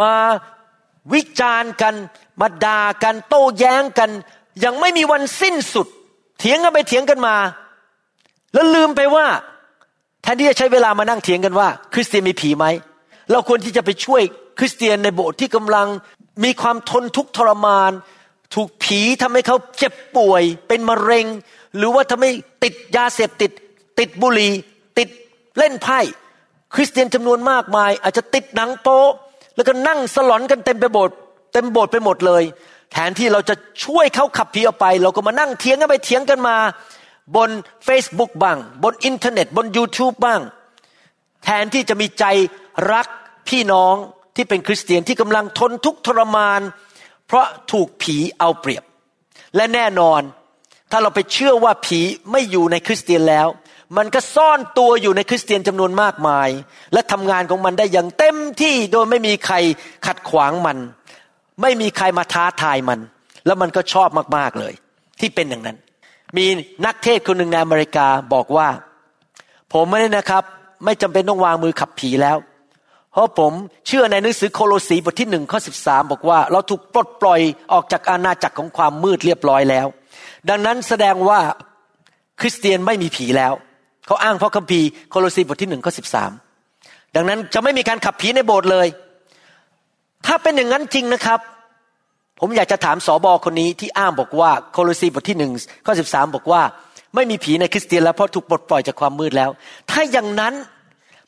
[0.00, 0.14] มา
[1.12, 1.94] วิจารณ์กัน
[2.40, 4.10] มาด่ากัน โต้แย้งกัน
[4.64, 5.86] ยังไม่มีวันสิ้นสุด
[6.38, 7.36] เถียงกันไปเถียงกันมา
[8.54, 9.26] แล้วลืมไปว่า
[10.22, 12.64] แทนที่จะใช้เวลามานั่งเถียงกันว่า คริสเตียนมีผีไหม
[13.30, 14.22] เราควรที่จะไปช่วย
[14.58, 15.88] คริสเตียนในโบสถ์ที่กำลัง
[16.44, 17.92] มีความทนทุกข์ทรมาน
[18.54, 21.26] ถูกผีทำให้เขาเจ็บป่วย เป็นมะเร็ง
[21.76, 22.30] หรือว่าทำให้
[22.64, 23.50] ติดยาเสพติด
[23.98, 24.52] ติดบุหรี่
[24.98, 25.08] ติด
[25.58, 26.00] เล่นไพ่
[26.74, 29.02] คริสเตียนจำนวนมากมาย อาจจะติดหนังโป๊
[29.56, 31.16] แล้วก็นั่งสลอนกันเต็มไปโบสถ์
[31.52, 32.42] เต็มโบสถ์ไปหมดเลย
[32.92, 33.54] แทนที่เราจะ
[33.84, 36.56] ช่วยเขาขับผีออกไป เราก็มานั่งเถียงกันไปเถียงกันมา
[37.36, 37.50] บน
[37.86, 40.40] Facebook บ้าง บนอินเทอร์เน็ต บน YouTube บ้าง
[41.44, 42.24] แทนที่จะมีใจ
[42.92, 43.06] รัก
[43.48, 43.94] พี่น้อง
[44.36, 46.60] ที่เป็นคริสเตียนที่กำลังทนทุกข์ทรมาน
[47.26, 48.84] เพราะถูกผีเอาเปรียบ
[49.56, 50.20] และแน่นอน
[50.90, 53.48] ถ้าเราไปเชื่อว่าผีไม่อยู่ในคริสเตียนแล้ว
[53.96, 56.48] มันก็ซ่อนตัวอยู่ในคริสเตียนจำนวนมากมาย
[56.92, 59.56] และทำงานของมันได้อย่างเต็มที่โดยไม่มีใคร
[60.06, 60.78] ขัดขวางมัน
[61.62, 62.98] ไม่มีใครมาท้าทายมัน
[63.46, 64.74] แล้วมันก็ชอบมากๆเลย
[65.20, 65.76] ที่เป็นอย่างนั้น
[66.36, 66.46] มี
[66.86, 68.68] นักเทศคนหนึ่งในอเมริกาบอกว่า
[69.72, 70.44] ผมไม่ได้นะครับ
[70.84, 72.36] ไม่จำเป็นต้องวางมือขับผีแล้ว
[73.12, 73.52] เพราะผม
[73.86, 77.40] เชื่อในหนังสือโคโลสีบทที่หนึ่งข้อสิบสาบอกว่า เราถูกปลดปล่อย
[77.72, 79.86] ออกจากอาณาจักรของความมืดเรียบร้อยแล้ว
[80.50, 81.40] ดังนั้นแสดงว่า
[82.40, 83.52] คริสเตียนไม่มีผีแล้ว
[84.06, 86.30] เขาอ้างพระคัมภีร์โคโลสีบทที่หนึ่งข้อสิบสาม
[87.14, 88.86] ดังนั้นจะไม่มีการขับผีในโบสถ์เลย
[90.26, 91.40] ถ้าเป็นอย่างนั้นจริงนะครับ
[92.40, 95.52] ผมอยากจะถามสอบอคนนี้ที่อ้างบอกว่าโคโลสีบทที่หนึ่ง
[95.86, 96.62] ข้อสิบสามบอกว่า
[97.14, 99.50] ไม่มีผีในคริสเตียนแล้วเพราะถูกปลดปล่อยจากความมืดแล้ว
[99.90, 100.54] ถ้าอย่างนั้น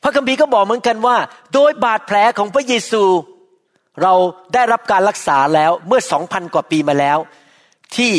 [0.03, 1.17] พระคัมภีร์ก็บอกเหมือนกันว่า
[1.53, 3.03] โดยบาดแผลของพระเยซู
[4.01, 4.13] เรา
[4.53, 7.17] ได้รับการรักษาแล้วเมื่อสองพันกว่าปีมาแล้ว
[7.95, 8.13] ที่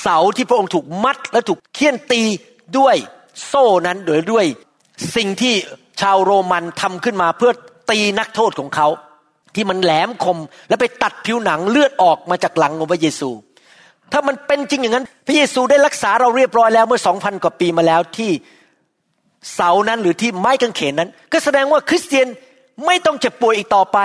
[0.00, 2.22] เสาที่พระองค์ถูกมัดและถูกเคี่ยนตี
[2.78, 2.96] ด้วย
[3.46, 4.46] โซ่นั้นโดยด้วย
[5.16, 5.54] สิ่งที่
[6.00, 7.52] ชาวโรมันทำขึ้นมาเพื่อ
[7.90, 8.88] ตีนักโทษของเขา
[9.54, 13.30] ที่มันแหลมคมและไปตัดผิวหนังเลือดออกมาจากหลังของพระเยซู
[14.12, 18.30] ถ้ามันเป็นจริงอย่างนั้น พระเยซูได้รักษาเราเรียบร้อยแล้วเมื่อสองพันกว่าปีมาแล้วที่
[19.54, 22.26] เสานั้นหรือที่ไม้กางเขนนั้น ก็แสดงว่าคริสเตียน
[22.86, 23.98] ไม่ต้องเจ็บป่วยอีกต่อไป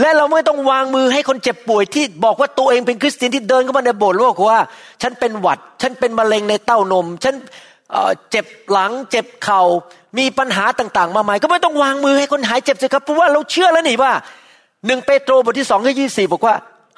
[0.00, 4.60] และเราไม่ต้องวางมือให้คนเจ็บป่วยที่บอกว่าตัวเองเป็นคริสเตียนที่เดินเข้ามาในโบสถ์บอกว่า
[5.02, 7.34] ฉันเป็นหวัด ฉันเป็นมะเร็งในเต้านม ฉัน
[8.30, 9.60] เจ็บหลัง เจ็บเขา่า
[10.18, 14.12] มีปัญหาต่าง ๆ มามาย ก็ไม่ต้องวางมือให้คนหายเจ็บสิครับเพราะว่าเราเชื่อแล้วนี่ว่า
[14.86, 16.54] หนึ่งเปโตรบทที่สองข้อยี่สี่บอกว่า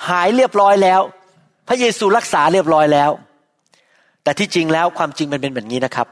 [0.08, 1.00] หายเรียบร้อยแล้ว
[1.68, 3.10] พระเยซูรักษาเรียบร้อยแล้ว
[4.22, 6.06] แต่ที่จริงแล้วความจริงมันเป็นแบบนี้นะครับ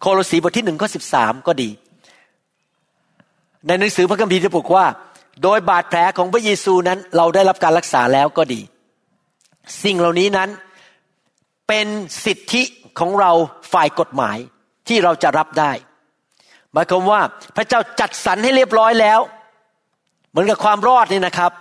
[0.00, 1.70] โคโลสีบทที่หนึ่งข้อสิบสามก็ดี
[3.66, 4.84] ในหนังสือพระคัมภีร์ที่บอกว่า
[5.42, 8.60] โดยบาดแผลของพระเยซูนั้น เราได้รับการรักษาแล้วก็ดี
[9.84, 10.48] สิ่งเหล่านี้นั้น
[11.68, 11.86] เป็น
[12.24, 12.62] สิทธิ
[12.98, 13.30] ของเรา
[13.72, 14.36] ฝ่ายกฎหมาย
[14.88, 15.72] ที่เราจะรับได้
[16.72, 17.20] หมายความว่า
[17.56, 19.20] พระเจ้าจัดสรรให้เรียบร้อยแล้ว
[20.30, 21.52] เหมือนกับความรอดนี่นะครับ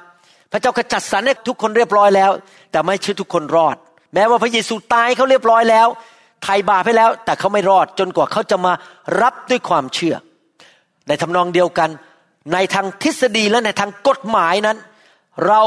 [0.52, 2.32] พระเจ้าก็จัดสรรให้ทุกคนเรียบร้อยแล้ว
[2.72, 3.76] แต่ไม่ใช่ทุกคนรอด
[4.14, 5.88] แม้ว่าพระเยซูตายเขาเรียบร้อยแล้ว
[6.44, 8.74] ไถ่บาปให้แล้ว แต่เขาไม่รอดจนกว่าเขาจะมา
[9.22, 10.16] รับด้วยความเชื่อ
[11.08, 11.90] ในทำนองเดียวกัน
[12.54, 14.78] ในทางทฤษฎีและในทางกฎหมายนั้น
[15.48, 15.62] เรา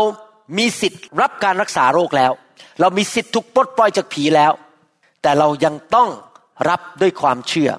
[0.58, 2.32] มีสิทธิ์รับการรักษาโรคแล้ว
[2.80, 4.52] เรามีสิทธิ์ถูกปลดปล่อยจากผีแล้ว
[5.22, 6.08] แต่เรายังต้อง
[6.68, 7.70] รับด้วยความเชื่อ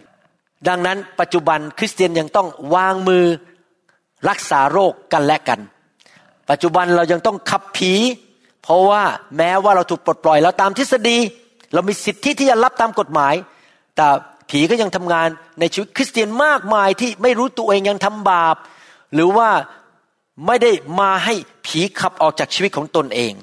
[0.67, 3.25] ดังนั้นปัจจุบันคริสเตียนยังต้องวางมือ
[4.29, 5.59] รักษาโรคกันและกัน
[6.49, 7.93] ปัจจุบันเรายังต้องขับผี
[8.63, 9.03] เพราะว่า
[9.37, 11.17] แม้ว่าเราถูกปลดปล่อยแล้วตามทฤษฎี
[11.73, 13.33] เรามีสิทธิที่จะรับตามกฎหมาย
[13.95, 14.07] แต่
[14.49, 15.27] ผีก็ยังทำงาน
[15.59, 18.55] ในชีวิตคริสเตียนมากมายที่ไม่รู้ตัวเองยังทำบาป
[19.13, 19.49] หรือว่า
[20.47, 21.33] ไม่ได้มาให้
[21.65, 23.33] ผีขับออกจากชีวิตของตนเอง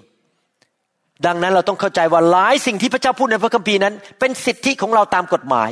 [1.26, 5.70] ดังนั้นเราต้องเข้าใจว่าหลายสิ่งที่พระเจ้าพูดในพระคัมภีร์นั้น เป็นสิทธิของเราตามกฎหมาย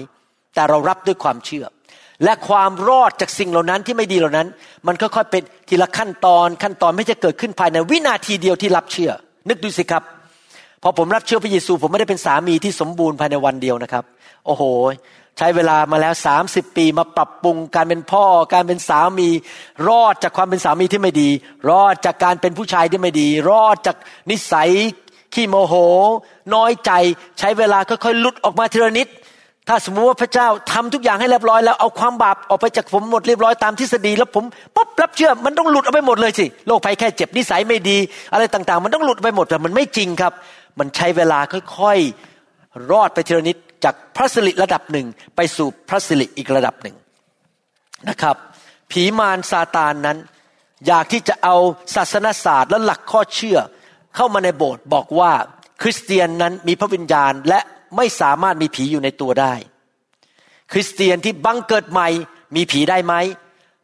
[0.55, 1.65] แต่เรารับด้วยความเชื่อ
[2.25, 4.49] และความรอดจากสิ่งเหล่านั้นที่ไม่ดีเหล่านั้น
[4.87, 9.11] มันค่อยๆเป็นทีละขั้นตอนขั้นตอนไม่จะเกิดขึ้นภายในวินาทีเดียวที่รับเชื่อ
[9.49, 10.03] นึกดูสิครับ
[10.83, 14.05] พอผมรับเชื่อพระเยซู ผมไม่ได้เป็นสามีที่สมบูรณ์ภายในวันเดียวนะครับ
[14.47, 14.63] โอ้โห
[15.39, 19.29] ใช้เวลามาแล้วสามสิบปีมาปรับปรุงการเป็นพ่อการเป็นสามี
[19.89, 21.29] รอดจากความเป็นสามีที่ไม่ดี
[21.71, 23.97] รอดจากการเป็นผู้ชายที่ไม่ดี รอดจาก
[24.31, 24.71] นิสัย
[25.35, 25.75] ขี้โมโห
[26.55, 26.93] น้อยใจ
[27.39, 29.09] ใช้เวลาค่อยๆลุดออกมาทีละนิด
[29.69, 34.45] ถ้าสมมติว่าพระเจ้าทำทุกอย่างให้เรียบร้อยแล้วเอาความบาปออกไปจากผมหมดเรียบร้อยตามทฤษฎีแล้วผม
[34.77, 37.99] ปุ๊บรับเชื่อมันต้องหลุดออกไปหมดเลยสิโรคภัยแค่เจ็บนิสัยไม่ดี
[38.33, 40.33] อะไรต่างๆ มันต้องหลุดไปหมดแต่มันไม่จริงครับ
[40.79, 41.39] มันใช้เวลา
[41.79, 45.07] ค่อยๆรอดไปทีละนิดจากพระสิริระดับหนึ่ง
[45.37, 46.97] ไปสู่พระสิริอีกระดับหนึ่ง
[48.09, 48.37] นะครับ
[48.91, 50.19] ผีมารซาตานนั้น
[50.87, 51.57] อยากที่จะเอา
[51.95, 53.59] ศาสนศาสตร์และหลักข้อเชื่อ
[54.15, 55.33] เข้ามาในโบสถ์บอกว่า
[55.83, 57.61] คริสเตียนนั้นมีพระวิญญาณและ
[57.97, 59.55] ไม่สามารถมีผีอยู่ในตัวได้
[60.73, 62.09] คริสเตียนที่บังเกิดใหม่
[62.57, 63.15] มีผีได้ไหม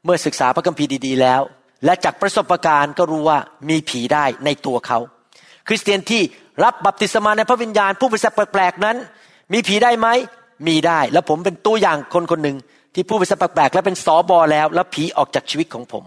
[0.05, 1.43] เมื่อศึกษาพระคัมภีร์ดีๆแล้ว
[1.85, 4.99] และจากประสบการณ์ก็รู้ว่ามีผีได้ในตัวเขา
[5.69, 6.23] คริสเตียนที่
[6.65, 8.97] รับบัพติศมาในพระวิญญาณผู้ประเสริฐแปลกๆนั้น
[9.53, 10.09] มีผีได้ไหม
[10.67, 12.57] มีได้ แล้วผมเป็นตัวอย่างคนคนหนึ่ง
[12.95, 16.05] ที่พูดภาษาแปลกๆและเป็นสอบอแล้ว แล้วผีออกจากชีวิตของผม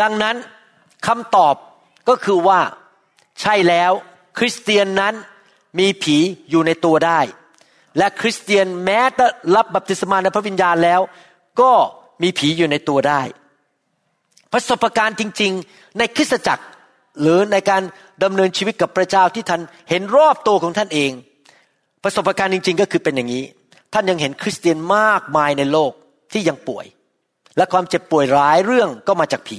[0.00, 0.36] ดังนั้น
[1.06, 1.54] คำตอบ
[2.08, 2.60] ก็คือว่า
[3.40, 3.92] ใช่แล้ว
[4.38, 5.14] คริสเตียนนั้น
[5.78, 6.16] มีผี
[6.50, 7.20] อยู่ในตัวได้
[7.98, 11.00] และคริสเตียนแม้จะรับบัพติศมาในพระวิญญาณแล้ว
[11.60, 11.72] ก็
[12.22, 13.22] มีผีอยู่ในตัวได้
[14.52, 16.64] ประสบการณ์จริง ๆ ในคริสตจักร
[17.20, 17.82] หรือในการ
[18.24, 21.10] ดำเนินชีวิตกับพระเจ้าที่ท่านเห็นรอบตัวของท่านเอง
[22.02, 23.44] ประสบการณ์จริง ๆ ก็คือเป็นอย่างนี้
[23.92, 25.92] ท่านยังเห็นคริสเตียนมากมายในโลก
[26.32, 26.86] ที่ยังป่วย
[27.56, 29.50] และความเจ็บป่วยหลายเรื่องก็มาจากผ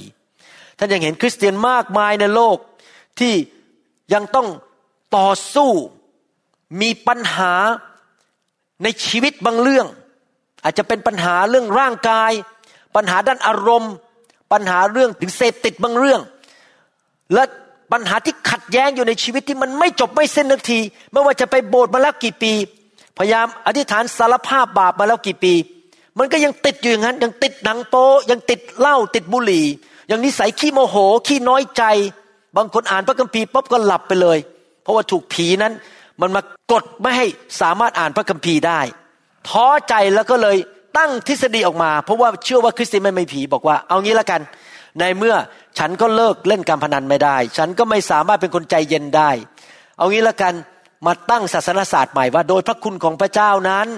[0.78, 2.56] ท่านยังเห็นคริสเตียนมากมายในโลก
[3.20, 3.34] ที่
[4.14, 4.48] ยังต้อง
[5.16, 5.70] ต่อสู้
[6.80, 7.54] มีปัญหา
[8.82, 9.86] ในชีวิตบางเรื่อง
[10.64, 12.32] อาจจะเป็นปัญหาเรื่องร่างกาย
[12.96, 13.94] ปัญหาด้านอารมณ์
[14.52, 16.20] ปัญหาเรื่องถึงเสพติดบางเรื่อง
[17.34, 17.44] และ
[17.92, 20.80] ปัญหาที่ขัดแย้งอยู่ในชีวิตที่มันไม่จบไม่สิ้นนาที
[21.12, 22.52] ไม่ว่าจะไปโบสถ์มาแล้วกี่ปี
[23.18, 25.54] พยายามอธิษฐานสารภาพบาปมาแล้วกี่ปี
[26.18, 29.66] มันก็ยังติดอยู่อย่างนั้น ยังติดหนังโป๊ยังติดเหล้าติดบุหรี่
[30.10, 31.82] ยังนิสัยขี้โมโหขี้น้อยใจ
[32.56, 34.38] บางคนอ่านพระคัมภีร์ปุ๊บก็หลับไปเลย
[34.82, 35.72] เพราะว่าถูกผีนั้น
[36.20, 37.26] มันมากดไม่ให้
[37.60, 38.80] สามารถอ่านพระคัมภีร์ได้
[39.48, 40.56] ท้อใจแล้วก็เลย
[40.98, 44.40] ตั้งทฤษฎีออกมา เพราะว่าเชื่อว่าคริสเตียนไม่มีผี บอกว่าเอางี้ละกัน
[44.98, 45.34] ในเมื่อ
[45.78, 49.30] ฉันก็เลิกเล่นการพนันไม่ได้ ฉันก็ไม่สามารถเป็นคนใจเย็นได้
[49.96, 50.54] เอางี้ละกัน
[51.06, 53.88] มาตั้งศาสนศาสตร์ใหม่ว่า โดยพระคุณของพระเจ้านั้น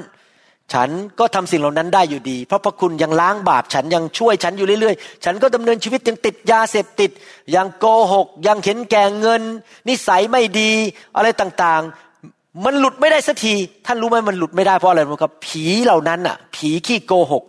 [0.73, 7.11] ฉันก็ทำสิ่งเหล่านั้นได้อยู่ดี เพราะพระคุณยังล้างบาป ฉันยังช่วยฉันอยู่เรื่อยๆ ฉันก็ดำเนินชีวิตยังติดยาเสพติด
[7.55, 9.43] ยังโกหก ยังเห็นแก่เงิน
[9.89, 10.73] นิสัยไม่ดี
[11.17, 13.55] อะไรต่างๆ มันหลุดไม่ได้สักที
[13.87, 17.45] ท่านรู้ไหมมันหลุดไม่ได้เพราะอะไรครับผีเหล่านั้นอะ ผีขี้โกหก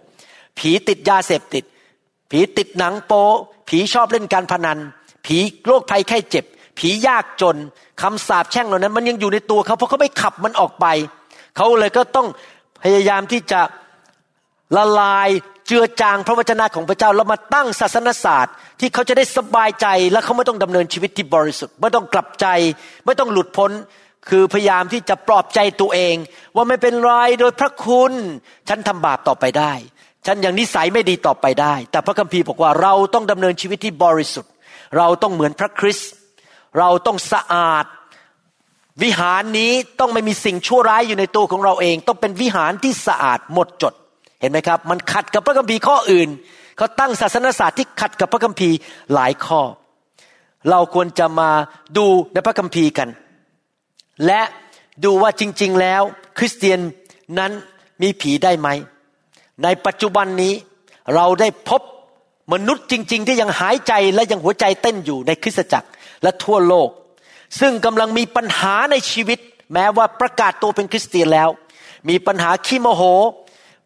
[0.60, 1.64] ผีติดยาเสพติด
[2.36, 3.26] ผีติดหนังโป๊
[3.70, 4.78] ผีชอบเล่นการพนัน
[5.26, 6.46] ผีโรคภัยไข้เจ็บ
[6.80, 7.58] ผียากจน
[8.02, 10.86] คำสาปแช่งเหล่านั้น มันยังอยู่ในตัวเขาเพราะเขาไม่ขับมันออกไป
[11.56, 12.28] เขาเลยก็ต้อง
[12.84, 13.62] พยายามที่จะ
[14.78, 15.30] ละลาย
[15.68, 22.48] เจือจางพระวจนะของพระเจ้าแล้วมาตั้งศาสนศาสตร์ ที่เขาจะได้สบายใจและเขาไม่ต้องดำเนินชีวิตที่บริสุทธิ์ไม่ต้องกลับใจ
[23.06, 23.72] ไม่ต้องหลุดพ้น
[24.30, 26.16] คือพยายามที่จะปลอบใจตัวเอง
[26.56, 28.14] ว่าไม่เป็นไรโดยพระคุณ
[28.70, 29.74] ฉันทำบาปต่อไปได้
[30.26, 34.52] ฉันอย่างนิสัยไม่ดีต่อไปได้ แต่พระคัมภีร์บอกว่าเราต้องดำเนินชีวิตที่บริสุทธิ์
[34.98, 36.12] เราต้องเหมือนพระคริสต์
[36.80, 37.86] เราต้องสะอาด
[39.04, 43.94] วิหารนี้ต้องไม่มีสิ่งชั่วร้ายอยู่ในตัวของเราเอง ต้องเป็นวิหารที่สะอาดหมดจด
[44.40, 46.30] เห็นไหมครับ มันขัดกับพระคัมภีร์ข้ออื่น
[46.78, 48.76] เขาตั้งศาสนศาสตร์ที่ขัดกับพระคัมภีร์
[49.14, 49.62] หลายข้อ
[50.70, 51.50] เราควรจะมา
[51.98, 53.10] ดูในพระคัมภีร์กัน
[54.26, 54.42] และ
[55.04, 56.02] ดูว่าจริง ๆ แล้ว
[56.38, 56.80] คริสเตียน
[57.40, 57.52] นั้น
[58.02, 58.70] มีผีได้ไหม
[59.64, 60.54] ในปัจจุบันนี้
[61.16, 61.82] เราได้พบ
[62.54, 65.90] มนุษย์จริง ๆ ที่ยังหายใจและยังหัวใจเต้นอยู่ในคริสตจักร
[66.24, 66.90] และทั่วโลก
[67.60, 69.40] ซึ่งกำลังมีปัญหาในชีวิต
[69.74, 71.50] แม้ว่าประกาศตัวเป็นคริสเตียนแล้ว
[72.10, 73.02] มีปัญหาขี้โมโห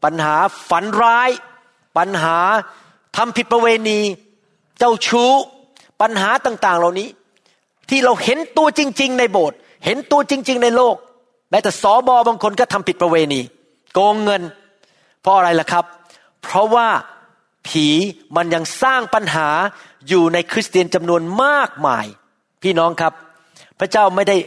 [0.03, 0.35] ปัญหา
[0.69, 1.29] ฝันร้าย
[1.97, 2.37] ปัญหา
[3.17, 3.99] ทำผิดประเวณี
[4.77, 5.31] เจ้าชู้
[6.01, 7.09] ปัญหาต่างๆ เหล่านี้
[7.89, 10.95] ที่เราเห็นตัวจริง ๆ ในโบสถ์เห็นตัวจริง ๆ ในโลก
[11.49, 13.41] แม้แต่สอบอบางคนก็ทำผิดประเวณี
[13.93, 14.41] โกงเงิน
[15.21, 15.85] เพราะอะไรล่ะครับ
[16.43, 16.87] เพราะว่า
[17.67, 17.87] ผี
[18.35, 19.49] มันยังสร้างปัญหา
[20.07, 22.05] อยู่ในคริสเตียนจำนวนมากมาย
[22.63, 23.13] พี่น้องครับ
[23.79, 24.37] พระเจ้าไม่ได้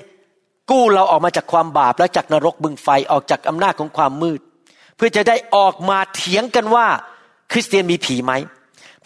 [0.70, 4.40] กู้เราออกมาจากความบาปและจากนรกบึงไฟออกจากอำนาจของความมืด
[4.96, 6.86] เพื่อจะได้ออกมาเถียงกันว่า
[7.52, 8.32] คริสเตียนมีผีไหม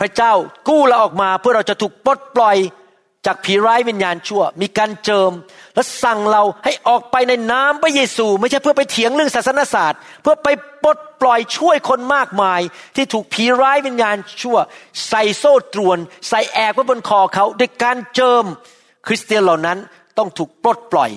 [0.00, 0.33] พระเจ้า
[0.68, 2.57] กู้เราออกมาเพื่อเราจะถูกปลดปล่อย
[3.27, 5.31] จากผีร้ายวิญญาณชั่ว มีการเจิม
[5.75, 10.49] และสั่งเราให้ออกไปในน้ำพระเยซู ไม่ใช่เพื่อไปเถียงเรื่องศาสนศาสตร์ เพื่อไป
[10.83, 12.61] ปลดปล่อยช่วยคนมากมาย
[12.97, 14.57] ที่ถูกผีร้ายวิญญาณชั่ว
[15.09, 18.45] ใส่โซ่ตรวน ใส่แอกไว้บนคอเขาด้วยการเจิม
[19.07, 19.79] คริสเตียนเหล่านั้น
[20.19, 21.11] ต้องถูกปลดปล่อย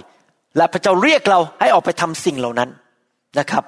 [0.58, 2.70] และพระเจ้าเรียกเราให้ออกไปทำสิ่งเหล่านั้น
[3.39, 3.63] นะครับ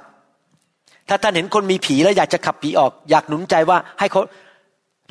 [1.09, 4.21] ถ้าท่านเห็นคนมีผีแล้วอยากจะขับผีออก อยากหนุนใจว่าให้เขา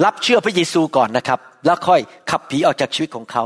[0.04, 3.44] รับเชื่อพระเยซูก่อนนะครับ แล้วค่อยขับผีออกจากชีวิตของเขา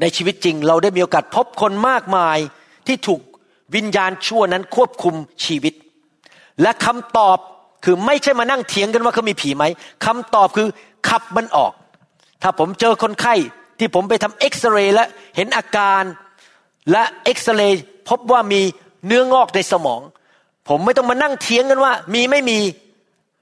[0.00, 2.38] ในชีวิตจริงเราได้มีโอกาสพบคนมากมาย
[2.86, 3.20] ที่ถูก
[3.74, 5.74] วิญญาณชั่วนั้นควบคุมชีวิต
[6.62, 7.38] และคำตอบ
[7.84, 9.64] คือไม่ใช่มานั่งเถียงกันว่าเขามีผีไหม
[10.04, 10.68] คำตอบคือ
[11.08, 11.72] ขับมันออก
[12.42, 13.34] ถ้าผมเจอคนไข้
[13.78, 15.04] ที่ผมไปทำเอ็กซเรย์และ
[15.36, 16.02] เห็นอาการ
[16.90, 18.60] และเอ็กซเรย์พบว่ามี
[19.06, 20.00] เนื้องอกในสมอง
[20.68, 22.58] ผมไม่ต้องมานั่งเถียงกันว่า มีไม่มี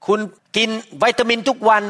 [0.07, 0.19] คุณ
[0.55, 0.69] กิน
[1.01, 1.83] วิตามินทุกวัน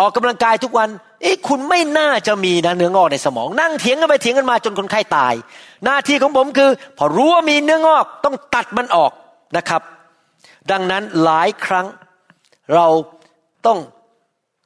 [0.00, 0.88] ออกกำลังกายทุกวัน
[1.24, 5.34] เอ๊ะคุณไม่น่าจะมีนะเนื้องอกในสมอง นั่งเถียงกันไปเถียงกันมาจนคนไข้ตาย
[5.84, 9.12] หน้าที่ของผมคือ พอรู้ว่ามีเนื้องอกต้องตัดมันออก
[9.56, 9.82] นะครับ
[10.70, 11.86] ดังนั้นหลายครั้ง
[12.74, 12.86] เรา
[13.66, 13.78] ต้อง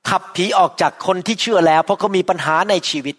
[0.08, 3.16] ขับผีออกจากคนที่เชื่อแล้ว เพราะเขามีปัญหาในชีวิต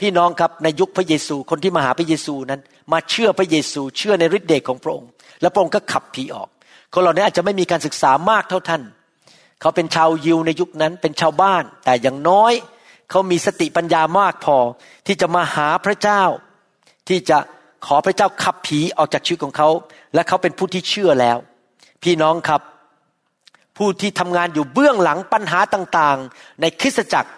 [0.00, 2.60] พี่น้องครับในยุคพระเยซูคนที่มาหาพระเยซูนั้น
[2.92, 5.08] มาเชื่อพระเยซู เชื่อในฤทธิ์เดชของพระองค์
[5.40, 6.48] แล้วพระองค์ก็ขับผีออก
[6.94, 8.82] คนเหล่านี้อาจจะไม่มีการศึกษามากเท่าท่าน
[9.60, 12.52] เขาเป็นชาวยิวในยุคนั้นเป็นชาวบ้าน แต่อย่างน้อย
[13.10, 14.56] เขามีสติปัญญามากพอ
[15.06, 16.22] ที่จะมาหาพระเจ้า
[17.08, 17.38] ที่จะ
[17.86, 19.68] ขอพระเจ้าขับผีออกจากชีวิตของเขา
[20.14, 21.38] และเขาเป็นผู้ที่เชื่อแล้ว
[22.02, 22.60] พี่น้องครับ
[23.76, 27.30] ผู้ที่ทำงานอยู่เบื้องหลังปัญหาต่างๆ ในคริสตจักร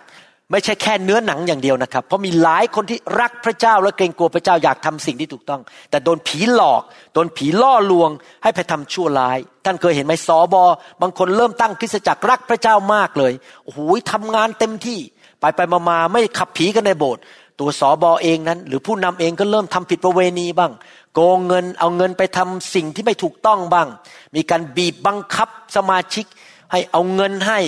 [0.50, 5.60] ไม่ใช่แค่เนื้อหนังอย่างเดียวนะครับ เพราะมีหลายคนที่รักพระเจ้าและเกรงกลัวพระเจ้าอยากทำสิ่งที่ถูกต้อง
[5.90, 6.82] แต่โดนผีหลอก
[7.14, 8.10] โดนผีล่อลวง
[8.42, 10.64] ให้ไปทำชั่วร้าย ท่านเคยเห็นไหมสอบอ
[11.02, 13.32] บางคนเริ่มตั้งคริสตจักรรักพระเจ้ามากเลย
[13.64, 13.78] โอ้โห
[14.12, 14.98] ทำงานเต็มที่
[15.40, 17.22] ไปไปมามาไม่ขับผีกันในโบสถ์
[17.60, 20.72] ตัวสอบอเองนั้น หรือผู้นำเองก็เริ่มทำผิดประเวณีบ้าง
[21.14, 23.88] โกงเงินเอาเงินไปทำสิ่งที่ไม่ถูกต้องบ้าง
[24.36, 26.26] มีการบีบบังคับสมาชิก
[26.72, 27.60] ให้เอาเงินให้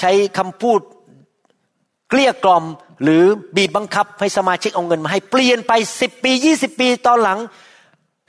[0.00, 0.80] ใช้คำพูด
[2.10, 2.64] เกลี้ยกล่อม
[3.02, 3.22] หรือ
[3.56, 7.38] บีบบังคับให้สมาชิกเอาเงินมาให้เปลี่ยนไปสิบปียี่สิบปีตอนหลัง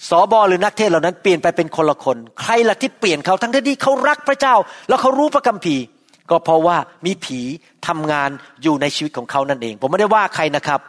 [0.09, 4.55] สอบอหรือนักเทศเหล่านั้นเปลี่ยนไปเป็นคนละคน ใครล่ะที่เปลี่ยนเขาทั้งที่เขารักพระเจ้า
[4.89, 5.83] แล้วเขารู้พระคัมภีร์
[6.29, 7.39] ก็เพราะว่ามีผี
[7.87, 8.29] ทำงาน
[8.63, 10.79] อยู่ในชีวิตของเขานั่นเอง ผมไม่ได้ว่าใครนะครับ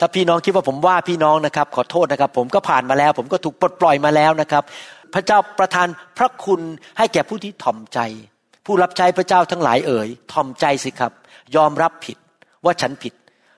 [0.00, 4.62] ถ้าพี่น้องคิดว่าผมว่าพี่น้องนะครับ ขอโทษนะครับ ผมก็ผ่านมาแล้ว ผมก็ถูกปลดปล่อยมาแล้วนะครับ
[5.14, 5.86] พระเจ้าประทาน
[6.18, 6.60] พระคุณ
[6.98, 7.98] ให้แก่ผู้ที่ถ่อมใจ
[8.66, 11.12] ผู้รับใช้พระเจ้าทั้งหลายเอ่ยถ่อมใจสิครับ
[11.56, 12.16] ยอมรับผิด
[12.64, 13.14] ว่าฉันผิด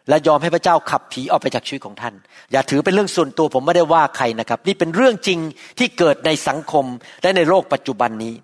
[0.08, 2.14] และยอมให้พระเจ้าขับผีออกไปจากชีวิตของท่าน
[2.52, 5.38] อย่าถือเป็นเรื่องส่วนตัวผมไม่ได้ว่าใครนะครับ นี่เป็นเรื่องจริง
[5.78, 6.84] ที่เกิดในสังคม
[7.22, 8.34] และในโลกปัจจุบันนี้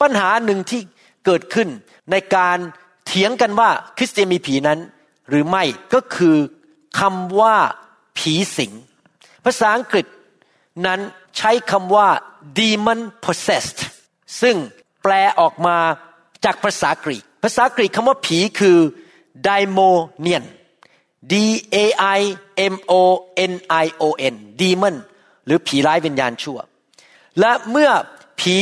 [0.00, 0.80] ปัญหาหนึ่งที่
[1.26, 1.68] เกิดขึ้น
[2.10, 2.58] ในการ
[3.06, 4.78] เถียงกันว่าคริสเตียนมีผีนั้น
[5.28, 6.36] หรือไม่ก็คือ
[7.00, 7.56] คำว่า
[8.18, 8.72] ผีสิง
[9.44, 10.06] ภาษาอังกฤษ
[10.86, 11.00] นั้น
[11.38, 12.08] ใช้คำว่า
[12.58, 13.80] demon possessed
[14.42, 14.56] ซึ่ง
[15.02, 15.76] แปลออกมา
[16.44, 18.78] จากภาษากรีก ภาษากรีกคำว่าผีคือ
[19.42, 19.78] ไดโม
[20.20, 20.44] เนียน
[21.32, 21.34] D
[21.74, 21.76] A
[22.18, 22.20] I
[22.72, 22.94] M O
[23.50, 23.52] N
[23.84, 24.96] I O N demon
[25.46, 26.58] หรือผีร้ายวิญญาณชั่ว
[27.40, 27.90] และเมื่อ
[28.40, 28.56] ผี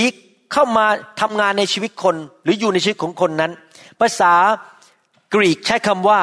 [0.53, 0.87] เข้ามา
[1.21, 3.53] ทำงานในชีวิตคน หรืออยู่ในชีวิตของคนนั้น
[4.01, 4.35] ภาษา
[5.35, 6.21] กรีกใช้คำว่า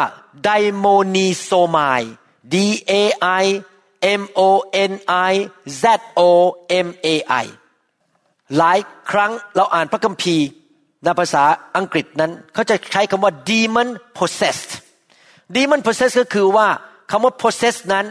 [0.47, 2.01] daimoniomai
[2.53, 2.55] D
[2.91, 2.93] A
[3.43, 3.45] I
[4.21, 4.41] M O
[4.91, 4.93] N
[5.31, 5.33] I
[5.81, 5.83] Z
[6.19, 6.21] O
[6.85, 7.07] M A
[7.43, 7.45] I
[8.57, 10.45] หลายครั้งเราอ่านพระคัมภีร์
[11.03, 11.43] ในภาษา
[11.77, 14.71] อังกฤษนั้นเขาจะใช้คำว่า demon possessed
[15.55, 16.67] demon possessed ก็คือว่า
[17.11, 18.05] คำว่า possess นั้น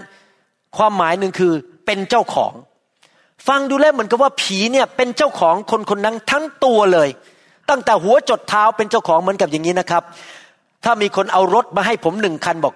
[0.76, 1.52] ความหมายหนึ่งคือ
[1.86, 2.52] เป็นเจ้าของ
[3.48, 7.08] ฟังดูแล้วเหมือนกับว่าผีเนี่ยเป็นเจ้าของคนคนนั้นทั้งตัวเลย
[7.70, 10.02] ตั้งแต่หัวจดเท้าเป็นเจ้าของเหมือนกับอย่างนี้นะครับ
[10.84, 12.74] ถ้ามีคนเอารถมาให้ผมหนึ่งคันบอก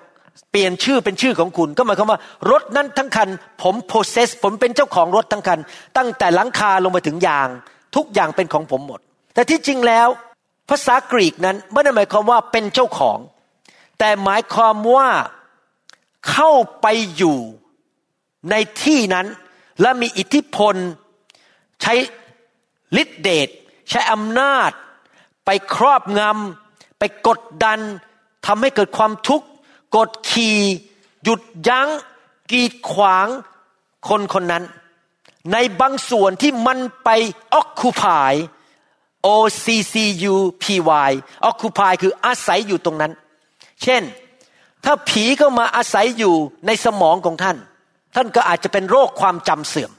[0.50, 2.20] เปลี่ยนชื่อเป็นชื่อของคุณ ก็หมายความว่า
[2.50, 3.28] รถนั้นทั้งคัน
[3.62, 5.58] ผม possess ผมเป็นเจ้าของรถทั้งคัน
[5.96, 7.48] ตั้งแต่หลังคาลงมาถึงยาง
[7.96, 9.00] ทุกอย่างเป็นของผมหมด
[9.34, 10.08] แต่ที่จริงแล้ว
[10.68, 13.18] ภาษากรีกนั้นไม่ได้หมายความว่าเป็นเจ้าของ
[13.98, 15.08] แต่หมายความว่า
[16.30, 17.38] เข้าไปอยู่
[18.50, 19.26] ในที่นั้น
[19.80, 20.74] และมีอิทธิพล
[21.82, 21.94] ใช้
[23.02, 23.48] ฤทธิเดช
[23.90, 24.70] ใช้อำนาจ
[25.44, 27.78] ไปครอบงำไปกดดัน
[28.46, 29.46] ทำให้เกิดความทุกข์
[29.96, 30.58] กดขี่
[31.24, 31.88] หยุดยัง้ง
[32.50, 33.26] กีดขวาง
[34.08, 34.64] คนคนนั้น
[35.52, 37.08] ในบางส่วนที่มันไป
[37.60, 38.32] occupy
[39.26, 39.28] O
[39.64, 39.94] C C
[40.32, 40.64] U P
[41.08, 41.10] Y
[41.48, 43.12] occupy คืออาศัยอยู่ตรงนั้น
[43.82, 44.02] เช่น
[44.84, 46.34] ถ้าผีเข้ามาอาศัยอยู่
[46.66, 47.56] ในสมองของท่าน
[48.16, 49.92] ท่านก็อาจจะเป็นโรคความจำเสื่อม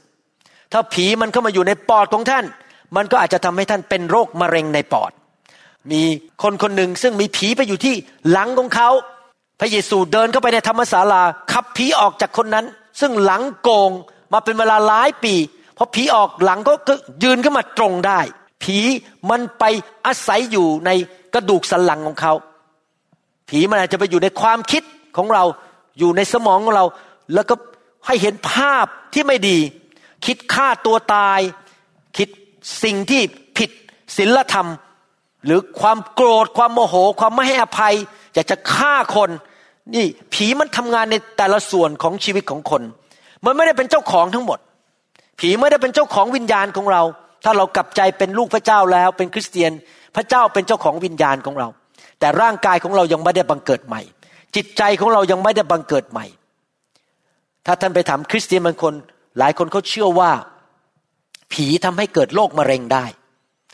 [0.72, 2.44] ถ้าผีมันเข้ามาอยู่ในปอดของท่าน
[2.96, 5.12] มันก็อาจจะทำให้ท่านเป็นโรคมะเร็งในปอด
[5.90, 6.02] มี
[6.42, 7.94] คนคนหนึ่งซึ่งมีผีไปอยู่ที่
[8.30, 8.90] หลังของเขา
[9.60, 12.66] พระเยซูเดินเข้าไปในธรรมศาลาขับผีออกจากคนนั้น
[13.00, 13.90] ซึ่งหลังโกง
[14.32, 15.34] มาเป็นเวลาหลายปี
[15.76, 18.20] พอผีออกหลังก็ยืนขึ้นมาตรงได้
[18.62, 18.78] ผี
[19.30, 19.64] มันไป
[20.06, 20.90] อาศัยอยู่ใน
[21.34, 22.34] กระดูกสันหลังของเขา
[23.48, 24.82] ผีมันอาจจะไปอยู่ในความคิด
[25.16, 25.44] ของเรา
[25.98, 26.84] อยู่ในสมองของเรา
[27.34, 27.54] แล้วก็
[28.06, 29.58] ให้เห็นภาพที่ไม่ดี
[30.26, 31.40] คิดฆ่าตัวตาย
[32.16, 32.28] คิด
[32.82, 33.20] สิ่งที่
[33.58, 33.70] ผิด
[34.16, 34.68] ศีลธรรม
[35.44, 37.94] หรือความโกรธความโมโห ความไม่ให้อภัย
[38.34, 39.30] อยากจะฆ่าคน
[39.94, 42.82] นี่ผีมันทำงานในแต่ละส่วนของชีวิตของคน
[43.44, 44.58] มันไม่ได้เป็นเจ้าของทั้งหมด
[45.38, 47.02] ผีไม่ได้เป็นเจ้าของวิญญาณของเรา
[47.44, 49.72] ถ้าเรากลับใจเป็นลูกพระเจ้าแล้วเป็นคริสเตียน
[50.16, 51.68] พระเจ้าเป็นเจ้าของวิญญาณของเรา
[52.20, 54.00] แต่ร่างกายของเรายังไม่ได้บังเกิดใหม่
[54.56, 56.26] จิตใจของเรายังไม่ได้บังเกิดใหม่
[57.66, 58.94] ถ้าท่านไปถามคริสเตียนบางคน
[59.38, 60.30] หลายคนเขาเชื่อว่า
[61.52, 63.04] ผีทำให้เกิดโรคมะเร็งได้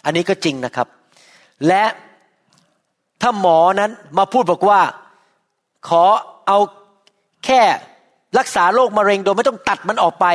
[0.04, 0.88] อันนี้ก็จริงนะครับ
[1.68, 1.84] และ
[3.22, 4.80] ถ้าหมอนั้นมาพูดบอกว่า
[5.88, 6.04] ขอ
[6.46, 6.58] เอา
[7.44, 7.60] แค่
[8.38, 10.26] รักษาโรคมะเร็งโดยไม่ต้องตัดมันออกไป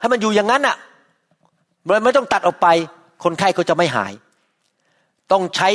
[0.00, 0.76] ให้มันอยู่อย่างนั้นอะ
[2.04, 2.66] ไม่ต้องตัดออกไป
[3.24, 4.12] คนไข้ก็จะไม่หาย
[5.32, 5.68] ต้องใช้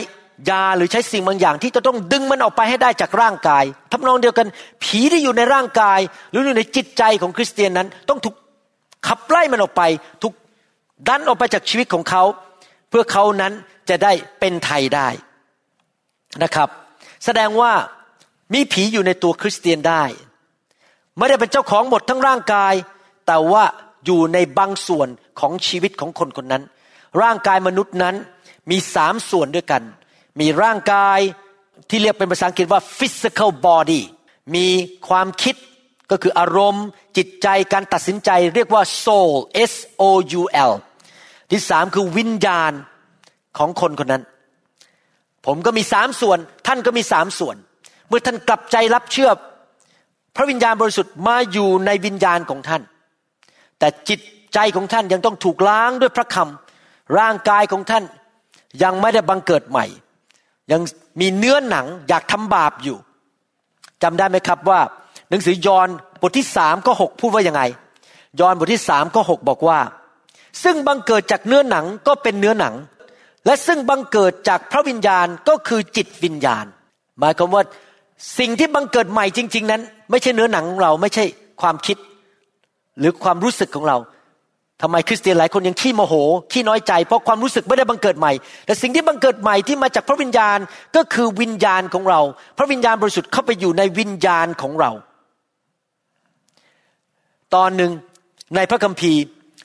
[0.49, 4.47] ยาหรือใช้สิ่งบางอย่าง ที่จะต้องดึงมันออกไปให้ได้จากร่างกายทำนองเดียวกัน
[4.83, 5.99] ผีที่อยู่ในร่างกาย
[6.31, 8.35] หรืออยู่ในจิตใจของคริสเตียนนั้น ต้องถูก
[9.07, 9.83] ขับไล่มันออกไป
[10.21, 10.33] ถูก
[11.07, 12.23] ดันออกไปจากชีวิตของเขา
[12.89, 13.53] เพื่อเขานั้น
[13.89, 15.09] จะได้เป็นไทยได้
[16.43, 16.69] นะครับ
[17.25, 17.71] แสดงว่า
[18.53, 20.03] มีผีอยู่ในตัวคริสเตียนได้
[21.17, 22.73] ไม่ได้เป็นเจ้าของหมดทั้งร่างกาย
[23.27, 23.63] แต่ว่า
[24.07, 25.07] อยู่ในบางส่วน
[25.39, 26.63] ของชีวิตของคนคนนั้น
[27.21, 28.15] ร่างกายมนุษย์นั้น
[28.71, 29.83] มีสามส่วนด้วยกัน
[30.39, 31.19] มีร่างกาย
[31.89, 34.01] ที่เรียกเป็นภาษาอังกฤษว่า physical body
[34.55, 34.67] มี
[35.07, 35.55] ความคิด
[36.11, 36.85] ก็คืออารมณ์
[37.17, 39.31] จิตใจการตัดสินใจ เรียกว่า soul
[39.71, 40.03] S O
[40.41, 40.73] U L
[41.51, 42.71] ที่สามคือวิญญาณ
[43.57, 44.23] ของคนคนนั้น
[45.45, 47.55] ผมก็มีสามส่วน ท่านก็มีสามส่วน
[48.07, 49.31] เมื่อท่านกลับใจรับเชื่อ
[50.35, 52.81] พระวิญญาณบริสุทธิ์มาอยู่ในวิญญาณของท่าน
[53.79, 54.19] แต่จิต
[54.53, 58.03] ใจของท่านยังต้องถูกล้างด้วยพระคำร่างกายของท่าน
[58.83, 59.85] ยังไม่ได้บังเกิดใหม่
[60.71, 60.81] ยัง
[61.19, 62.97] มีเนื้อหนังอยากทำบาปอยู่
[64.03, 64.79] จำได้ไหมครับว่า
[65.29, 65.87] หนังสือยอห์น
[66.21, 67.61] บทที่สามก็หกพูดว่ายังไง
[68.39, 69.79] ยอห์นบทที่สามก็หกบอกว่า
[70.63, 72.73] ซึ่งบังเกิดจากเนื้อหนังก็เป็นเนื้อหนัง
[73.45, 76.65] และซึ่งบังเกิดจากพระวิญญาณก็คือจิตวิญญาณ
[77.19, 77.63] หมายความว่า
[78.39, 81.25] สิ่งที่บังเกิดใหม่จริง ๆ นั้น ไม่ใช่เนื้อหนังของเราไม่ใช่
[81.61, 81.97] ความคิด
[82.99, 83.97] หรือความรู้สึกของเรา
[84.81, 86.13] ทำไมคริสเตียนหลายคนยังขี้โมโห
[86.51, 88.31] ขี้น้อยใจ เพราะความรู้สึกไม่ได้บังเกิดใหม่
[88.65, 90.57] แต่สิ่งที่บังเกิดใหม่ที่มาจากพระวิญญาณ
[90.95, 92.21] ก็คือวิญญาณของเรา
[92.57, 94.91] พระวิญญาณบริสุทธิ์เข้าไปอยู่ในวิญญาณของเรา
[97.55, 97.91] ตอนหนึ่ง
[98.55, 99.21] ในพระคัมภีร์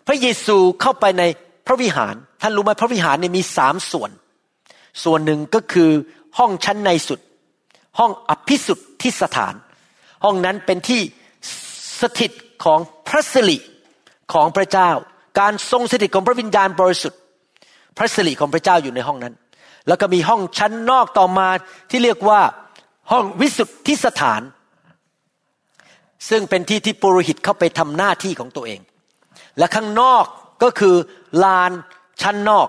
[0.07, 1.23] พระเยซูเข้าไปใน
[1.67, 4.11] พระวิหาร ท่านรู้ไหมพระวิหารเนี่ยมีสามส่วน
[5.05, 5.91] ส่วนหนึ่งก็คือ
[6.39, 7.21] ห้องชั้นในสุด
[7.99, 9.55] ห้องอภิสุทธิสถาน
[10.25, 11.01] ห้องนั้นเป็นที่
[12.01, 12.31] สถิต
[12.65, 13.59] ของพระสิริ
[14.33, 14.91] ของพระเจ้า
[15.41, 17.21] การทรงสถิตของพระวิญญาณบริสุทธิ์
[17.97, 19.35] พระสิริของพระเจ้าอยู่ในห้องนั้น
[19.89, 21.49] แล้วก็มีห้องชั้นนอกต่อมา
[21.91, 22.41] ที่เรียกว่า
[23.11, 24.43] ห้องวิสุทธิสถาน
[26.29, 28.81] ซึ่งเป็นที่ที่ปุโรหิตเข้าไปทำหน้าที่ของตัวเอง
[29.59, 30.25] และข้างนอก
[30.63, 30.95] ก็คือ
[31.45, 31.73] ลาน
[32.23, 32.69] ชั้นนอก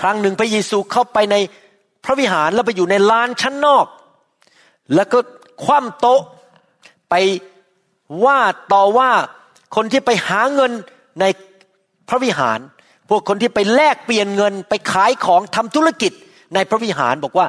[0.00, 1.36] ครั้งหนึ่งพระเยซูเข้าไปใน
[2.04, 3.86] พระวิหารแล้วไปอยู่ในลานชั้นนอก
[4.94, 5.18] แล้วก็
[5.64, 6.20] คว่ำโต๊ะ
[7.10, 7.14] ไป
[8.24, 8.38] ว่า
[8.72, 9.10] ต่อว่า
[9.76, 10.72] คนที่ไปหาเงิน
[11.20, 11.24] ใน
[12.08, 12.58] พระวิหาร
[13.08, 16.12] พวกคนที่ไปแลกเปลี่ยนเงินไปขายของทำธุรกิจ
[16.54, 17.46] ในพระวิหารบอกว่า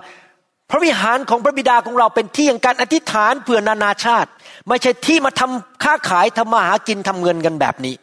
[0.70, 4.30] พระวิหารของพระบิดาของเราเป็นที่แห่งการอธิษฐานเพื่อนานาชาติ
[4.68, 7.96] ไม่ใช่ที่มาทำค้าขายทำมาหากินทำเงินกันแบบนี้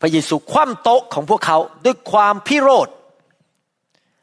[0.00, 2.88] พระเยซูคว่ำโต๊ะของพวกเขาด้วยความพิโรธ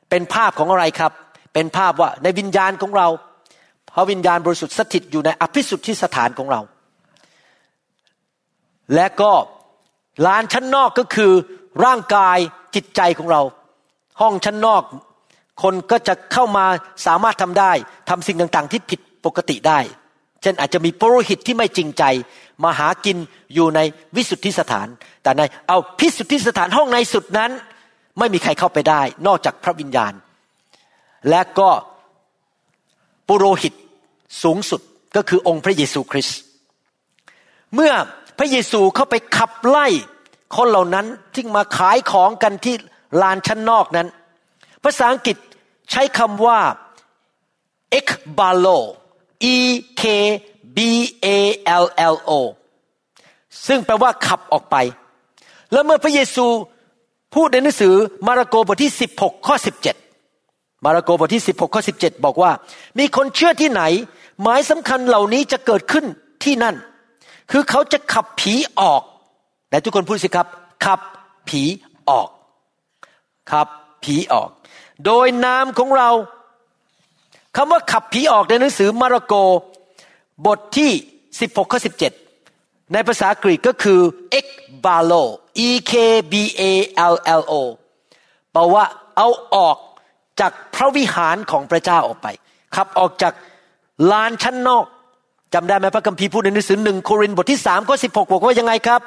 [0.10, 1.12] เป็นภาพของอะไรครับ
[1.54, 3.08] เป็นภาพว่าในวิญญาณของเรา
[3.94, 6.62] พระวิญญาณบริสุทธิ์สถิตอยู่ในอภิสุทธิสถานของเรา
[8.96, 9.32] และก็
[10.26, 11.32] ลานชั้นนอกก็คือ
[11.86, 12.38] ร่างกาย
[12.76, 13.42] จิตใจของเรา
[14.22, 14.84] ห้องชั้นนอก
[15.64, 16.66] คนก็จะเข้ามา
[17.06, 17.72] สามารถทำได้
[18.10, 19.80] ทำสิ่งต่างๆ ที่ผิดปกติได้
[20.42, 22.04] เช่นอาจจะมีปรหิตที่ไม่จริงใจ
[22.64, 23.18] มาหากิน
[23.54, 23.80] อยู่ใน
[24.16, 24.88] วิสุทธิสถาน
[25.24, 27.52] แต่ในเอาพิสุทธิสถานห้องในสุดนั้น
[28.20, 30.14] ไม่มีใครเข้าไปได้ นอกจากพระวิญญาณ
[31.30, 31.70] และก็
[33.28, 33.74] ปุโรหิต
[34.44, 34.82] สูงสุด
[35.16, 36.40] ก็คือองค์พระเยซูคริสต์
[37.76, 37.94] เมื่อ
[38.38, 39.88] พระเยซูเข้าไปขับไล่
[40.56, 42.76] คนเหล่านั้นที่มาขายของกันที่
[43.22, 44.08] ลานชั้นนอกนั้น
[44.84, 45.38] ภาษาอังกฤษ
[45.92, 46.60] ใช้คำว่า
[48.00, 48.80] e k b a l o
[49.56, 49.58] e
[50.02, 50.04] k
[50.76, 50.78] b
[51.76, 51.86] a l
[52.16, 52.32] l o
[53.68, 54.76] ซึ่งแปลว่าขับออกไป
[55.72, 56.46] แล้วเมื่อพระเยซู
[57.36, 57.96] พูดในหนังสือ
[58.28, 59.56] มาระโกบทที่ 16 ข้อ
[60.20, 62.52] 17 มาระโกบทที่ 16 ข้อ 17 บอกว่า
[63.00, 63.84] มีคนเชื่อที่ไหน
[64.42, 66.06] หมายสำคัญเหล่านี้จะเกิดขึ้น
[66.44, 66.76] ที่นั่น
[67.52, 69.02] คือเขาจะขับผีออก
[69.70, 70.48] แต่ทุกคนพูดสิครับ
[70.86, 71.00] ขับ
[71.50, 71.64] ผี
[72.10, 72.30] ออก
[73.52, 73.68] ขับ
[74.04, 74.50] ผีออก
[75.06, 76.10] โดยนามของเรา
[77.56, 79.34] คำว่าขับผีออกในหนังสือมาระโก
[80.46, 80.92] บทที่
[81.32, 81.80] 16 ข้อ
[82.36, 84.02] 17 ในภาษากรีกก็คือ
[84.40, 84.48] e k
[84.86, 85.24] b a l o
[85.68, 85.94] e k
[86.32, 86.64] b a
[87.14, 87.54] l l o
[88.52, 88.86] แปลว่า
[89.18, 89.78] เอาออก
[90.40, 92.28] จากพระวิหารของพระเจ้าออกไป
[92.76, 93.34] ขับออกจาก
[94.12, 94.86] ลานชั้นนอก
[95.58, 99.02] จำได้ไหมพระคัมภีร์พูดในหนังสือหนึ่งโครินธ์บทที่สามข้อสิบหกบอกว่ายังไงครับ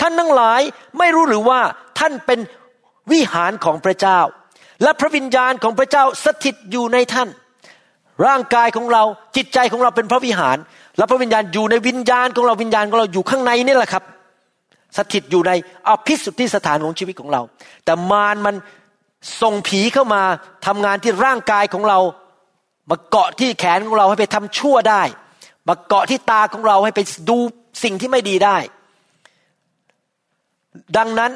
[0.00, 0.60] ท่านทั้งหลาย
[0.98, 1.60] ไม่รู้หรือว่า
[1.98, 2.38] ท่านเป็น
[3.12, 4.18] วิหารของพระเจ้า
[4.82, 7.28] และพระวิญญาณของพระเจ้าสถิตอยู่ในท่าน
[8.26, 9.02] ร่างกายของเรา
[9.36, 10.56] จิตใจของเราเป็นพระวิหาร
[10.96, 14.04] และพระวิญญาณอยู่ในวิญญาณของเราวิญญาณของเราอยู่ข้างในนี่แหละครับ
[14.96, 15.52] สถิตอยู่ใน
[15.88, 17.42] อภิสุทธิสถานของชีวิตของเรา
[17.84, 18.54] แต่มารมัน
[19.42, 20.22] ส่งผีเข้ามา
[20.66, 21.98] ทำงานที่ร่างกายของเรา
[22.90, 25.02] มาเกาะที่แขนของเราให้ไปทำชั่วได้
[25.68, 27.38] มาเกาะที่ตาของเราให้ไปดู
[27.84, 28.56] สิ่งที่ไม่ดีได้
[30.96, 31.32] ดังนั้น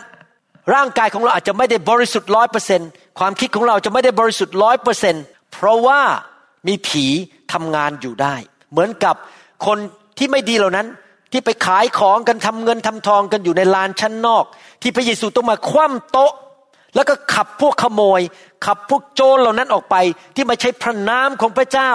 [0.74, 2.80] ร่างกายของเราอาจจะไม่ได้บริสุทธิ์ร้อยเปอร์เซน
[3.18, 5.14] ความคิดของเราจะไม่ได้บริสุทธิ์ร้อยเปอร์เซน
[5.52, 6.00] เพราะว่า
[6.68, 7.06] มีผี
[7.52, 8.34] ทำงานอยู่ได้
[8.70, 9.14] เหมือนกับ
[9.66, 9.78] คน
[10.18, 10.86] ที่ไม่ดีเหล่านั้น
[11.32, 14.44] ที่ไปขายของกันทำเงินทำทองกันอยู่ในลานชั้นนอก
[14.82, 16.32] ที่พระเยซูต้องมาคว่ำโต๊ะ
[16.94, 18.20] แล้วก็ขับพวกขโมย
[18.66, 19.96] ขับพวกโจรเหล่านั้นออกไป
[20.34, 21.92] ที่มาใช้พระนามของพระเจ้า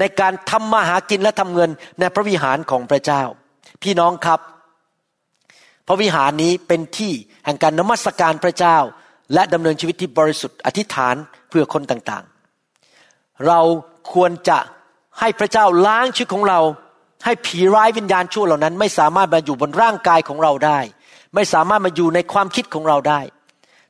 [0.00, 3.22] ในการทำมาหากินและทำเงินในพระวิหารของพระเจ้า
[3.82, 4.40] พี่น้องครับ
[5.86, 7.12] พระวิหารนี้เป็นที่
[7.44, 8.76] แห่งการนมัสการพระเจ้า
[9.34, 11.14] และดำเนินชีวิตที่บริสุทธิ์อธิษฐาน
[11.48, 13.60] เพื่อคนต่างๆ เรา
[14.12, 14.58] ควรจะ
[15.20, 16.60] ให้พระเจ้าล้างชีวิตของเรา
[17.24, 20.78] ให้ผีร้ายวิญญาณชั่วเหล่านั้น ไม่สามารถมาอยู่บนร่างกายของเราได้
[21.34, 23.20] ไม่สามารถมาอยู่ในความคิดของเราได้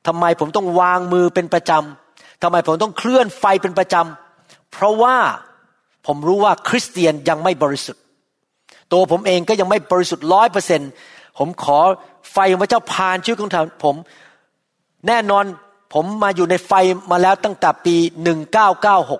[0.06, 5.16] ทำไมผมต้องวางมือเป็นประจำทำไมผมต้องเคลื่อนไฟเป็นประจำเพราะว่า
[6.12, 8.02] ผมรู้ว่าคริสเตียนยังไม่บริสุทธิ์
[8.92, 10.80] ตัวผมเองก็ยังไม่บริสุทธิ์ร้อยเปอร์เซ็น
[11.38, 11.78] ผมขอ
[12.32, 13.50] ไฟของพระเจ้าผ่านชีวิตของ
[13.84, 13.96] ผม
[15.06, 15.44] แน่นอน
[15.94, 16.72] ผมมาอยู่ในไฟ
[17.10, 17.96] มาแล้วตั้งแต่ปี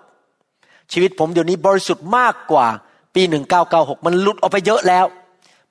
[0.05, 2.66] 1996 ชีวิตผมเดี๋ยวนี้บริสุทธิ์มากกว่า
[3.14, 5.07] ปีหนึ่งเก้าเก้าหกมันหลุดออกไปเยอะแล้ว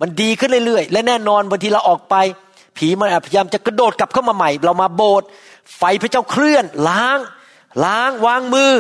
[0.02, 2.16] มันดีขึ้นเรื่อยๆ และแน่นอนบางทีเราออกไป
[2.78, 5.28] ผีมันพยายามจะกระโดดกลับเข้ามาใหม่ เรามาโบสถ์
[5.78, 7.20] ไฟพระเจ้าเคลื่อน ล้าง
[7.86, 8.74] ล้างวางมือ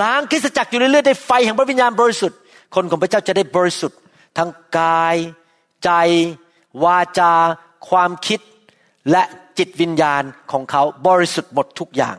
[0.00, 2.38] ล้างคริสตจักรอยู่เรื่อยๆได้ไฟแห่งพระวิญญาณบริสุทธิ์
[2.74, 3.98] คนของพระเจ้าจะได้บริสุทธิ์
[4.38, 5.16] ทั้งกาย
[5.84, 5.90] ใจ
[6.84, 7.34] วาจา
[7.88, 8.40] ความคิด
[9.10, 9.22] และ
[9.58, 10.22] จิตวิญญาณ
[10.52, 12.16] ของเขาบริสุทธิ์หมดทุกอย่าง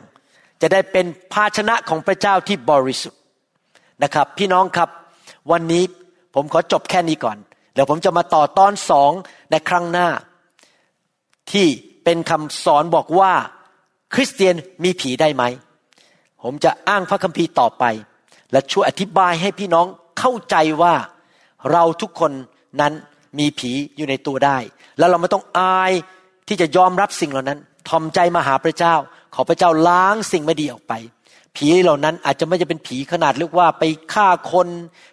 [0.61, 3.19] จะได้เป็นภาชนะของพระเจ้าที่บริสุทธิ์
[4.03, 4.89] นะครับ พี่น้องครับ
[5.51, 5.83] วันนี้
[6.35, 7.37] ผมขอจบแค่นี้ก่อน
[7.73, 9.11] เดี๋ยวผมจะมาต่อตอนสอง
[9.51, 10.07] ในครั้งหน้า
[11.51, 11.67] ที่
[12.03, 13.33] เป็นคำสอนบอกว่า
[14.13, 15.43] คริสเตียนมีผีได้ไหม
[16.43, 17.83] ผมจะอ้างพระคัมภีร์ต่อไป
[18.51, 19.85] และช่วยอธิบายให้พี่น้อง
[20.19, 20.93] เข้าใจว่า
[21.71, 22.31] เราทุกคน
[22.81, 22.93] นั้น
[23.39, 24.57] มีผีอยู่ในตัวได้
[24.97, 25.91] แล้วเราไม่ต้องอาย
[26.47, 27.59] ที่จะยอมรับสิ่งเหล่านั้น
[27.89, 28.95] ทอมใจมาหาพระเจ้า
[29.35, 30.93] ขอพระเจ้าล้างสิ่งไม่ดีออกไป
[31.55, 33.83] ผีเหล่านั้นอาจจะไม่จะเป็นผีขนาดเรียกว่าไป
[34.13, 34.67] ฆ่าคน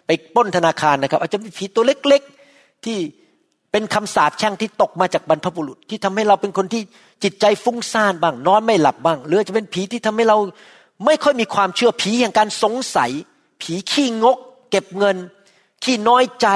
[0.07, 2.97] ไปป้นธนาคารนะครับ อาจจะเป็นผีตัวเล็กๆที่
[3.71, 6.81] เป็นคำสาปแช่งที่ตกมาจากบรรพบุรุษ ที่ทำให้เราเป็นคนที่
[7.23, 10.37] จิตใจฟุ้งซ่านบ้าง นอนไม่หลับบ้าง หรือจะเป็นผีที่ทำให้เรา
[11.05, 13.11] ไม่ค่อยมีความเชื่อผีแห่งการสงสัย
[13.61, 14.37] ผีขี้งก
[14.69, 15.17] เก็บเงิน
[15.83, 16.47] ขี้น้อยใจ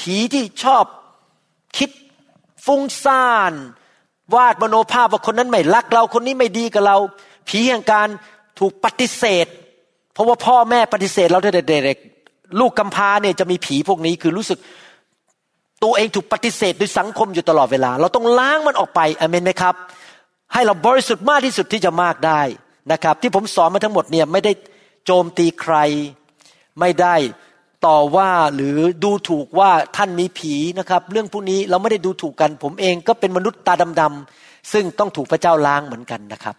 [0.00, 0.84] ผีที่ชอบ
[1.76, 1.90] คิด
[2.64, 3.52] ฟุ้งซ่าน
[4.34, 6.96] วาดมโนภาพว่าคนนั้นไม่รักเราคนนี้ไม่ดีกับเรา
[7.48, 8.08] ผีแห่งการ
[8.58, 9.46] ถูกปฏิเสธ
[10.12, 11.98] เพราะว่าพ่อแม่ปฏิเสธเราตั้งแต่เด็ก
[12.60, 14.58] ลูกกำพร้าเนี่ยจะมีผีพวกนี้คือรู้สึก
[15.82, 19.74] ตัวเองถูกปฏิเสธโดยสังคมอยู่ตลอดเวลา เราต้องล้างมันออกไปอเมนไหมครับ
[20.52, 22.40] ให้เราบริสุทธิ์มากที่สุดที่จะมากได้
[22.92, 24.52] นะครับ ที่ผมสอนมาทั้งหมดเนี่ยไม่ได้
[25.04, 25.76] โจมตีใคร
[26.80, 27.14] ไม่ได้
[27.86, 36.56] ต่อว่าหรือดูถูกว่าท่านมีผีนะครับ เรื่องพวกนี้เราไม่ได้ดูถูกกัน ผมเองก็เป็นมนุษย์ตาดำๆซึ่งต้องถูกพระเจ้าล้างเหมือนกันนะครับ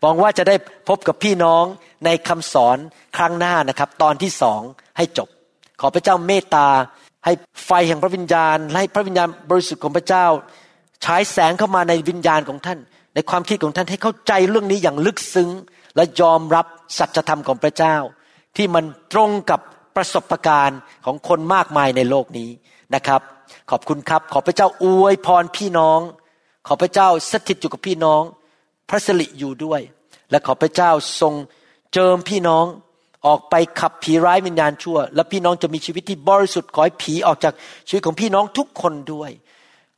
[0.00, 0.56] หวังว่าจะได้
[0.88, 1.64] พบกับพี่น้อง
[2.04, 2.78] ในคำสอน
[3.16, 4.60] ครั้งหน้านะครับ ตอนที่สอง
[4.96, 5.28] ให้จบ
[5.80, 6.68] ขอพระเจ้าเมตตา
[7.24, 7.32] ให้
[7.66, 10.26] ไฟแห่งพระวิญญาณ ให้พระวิญญาณบริสุทธิ์ของพระเจ้า
[11.04, 12.78] ฉายแสงเข้ามาในวิญญาณของท่าน
[13.14, 15.50] ในความคิดของท่านให้เข้าใจเรื่องนี้อย่างลึกซึ้ง
[15.96, 16.66] และยอมรับ
[16.98, 17.96] สัจธรรมของพระเจ้า
[18.56, 19.60] ที่มันตรงกับ
[19.96, 22.50] ประสบการณ์ของคนมากมายในโลกนี้
[22.94, 23.20] นะครับ
[23.70, 26.00] ขอบคุณครับ ขอพระเจ้าอวยพรพี่น้อง
[26.66, 28.22] ขอพระเจ้าสถิตอยู่กับพี่น้อง
[28.88, 29.80] พระสิริอยู่ด้วย
[30.30, 30.90] และขอพระเจ้า
[31.20, 31.34] ทรง
[31.92, 32.64] เจิมพี่น้อง
[33.26, 37.54] ออกไปขับผีร้ายวิญญาณชั่ว และพี่น้องจะมีชีวิตที่บริสุทธิ์ขอให้ผีออกจาก
[37.88, 39.30] ชีวิตของพี่น้องทุกคนด้วย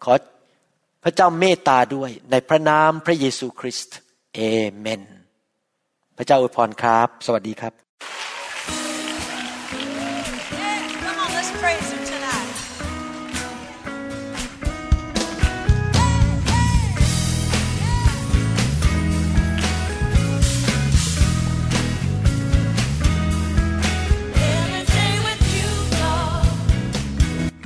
[0.05, 0.13] ขอ
[1.05, 3.97] พระเจ้าเมตตาด้วยในพระนามพระเยซูคริสต์
[4.35, 4.41] เอ
[4.79, 5.03] เมน
[6.17, 7.73] พระเจ้าอวยพรครับ สวัสดีครับ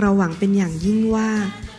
[0.00, 1.28] เราหวังเป็นอย่างยิ่งว่า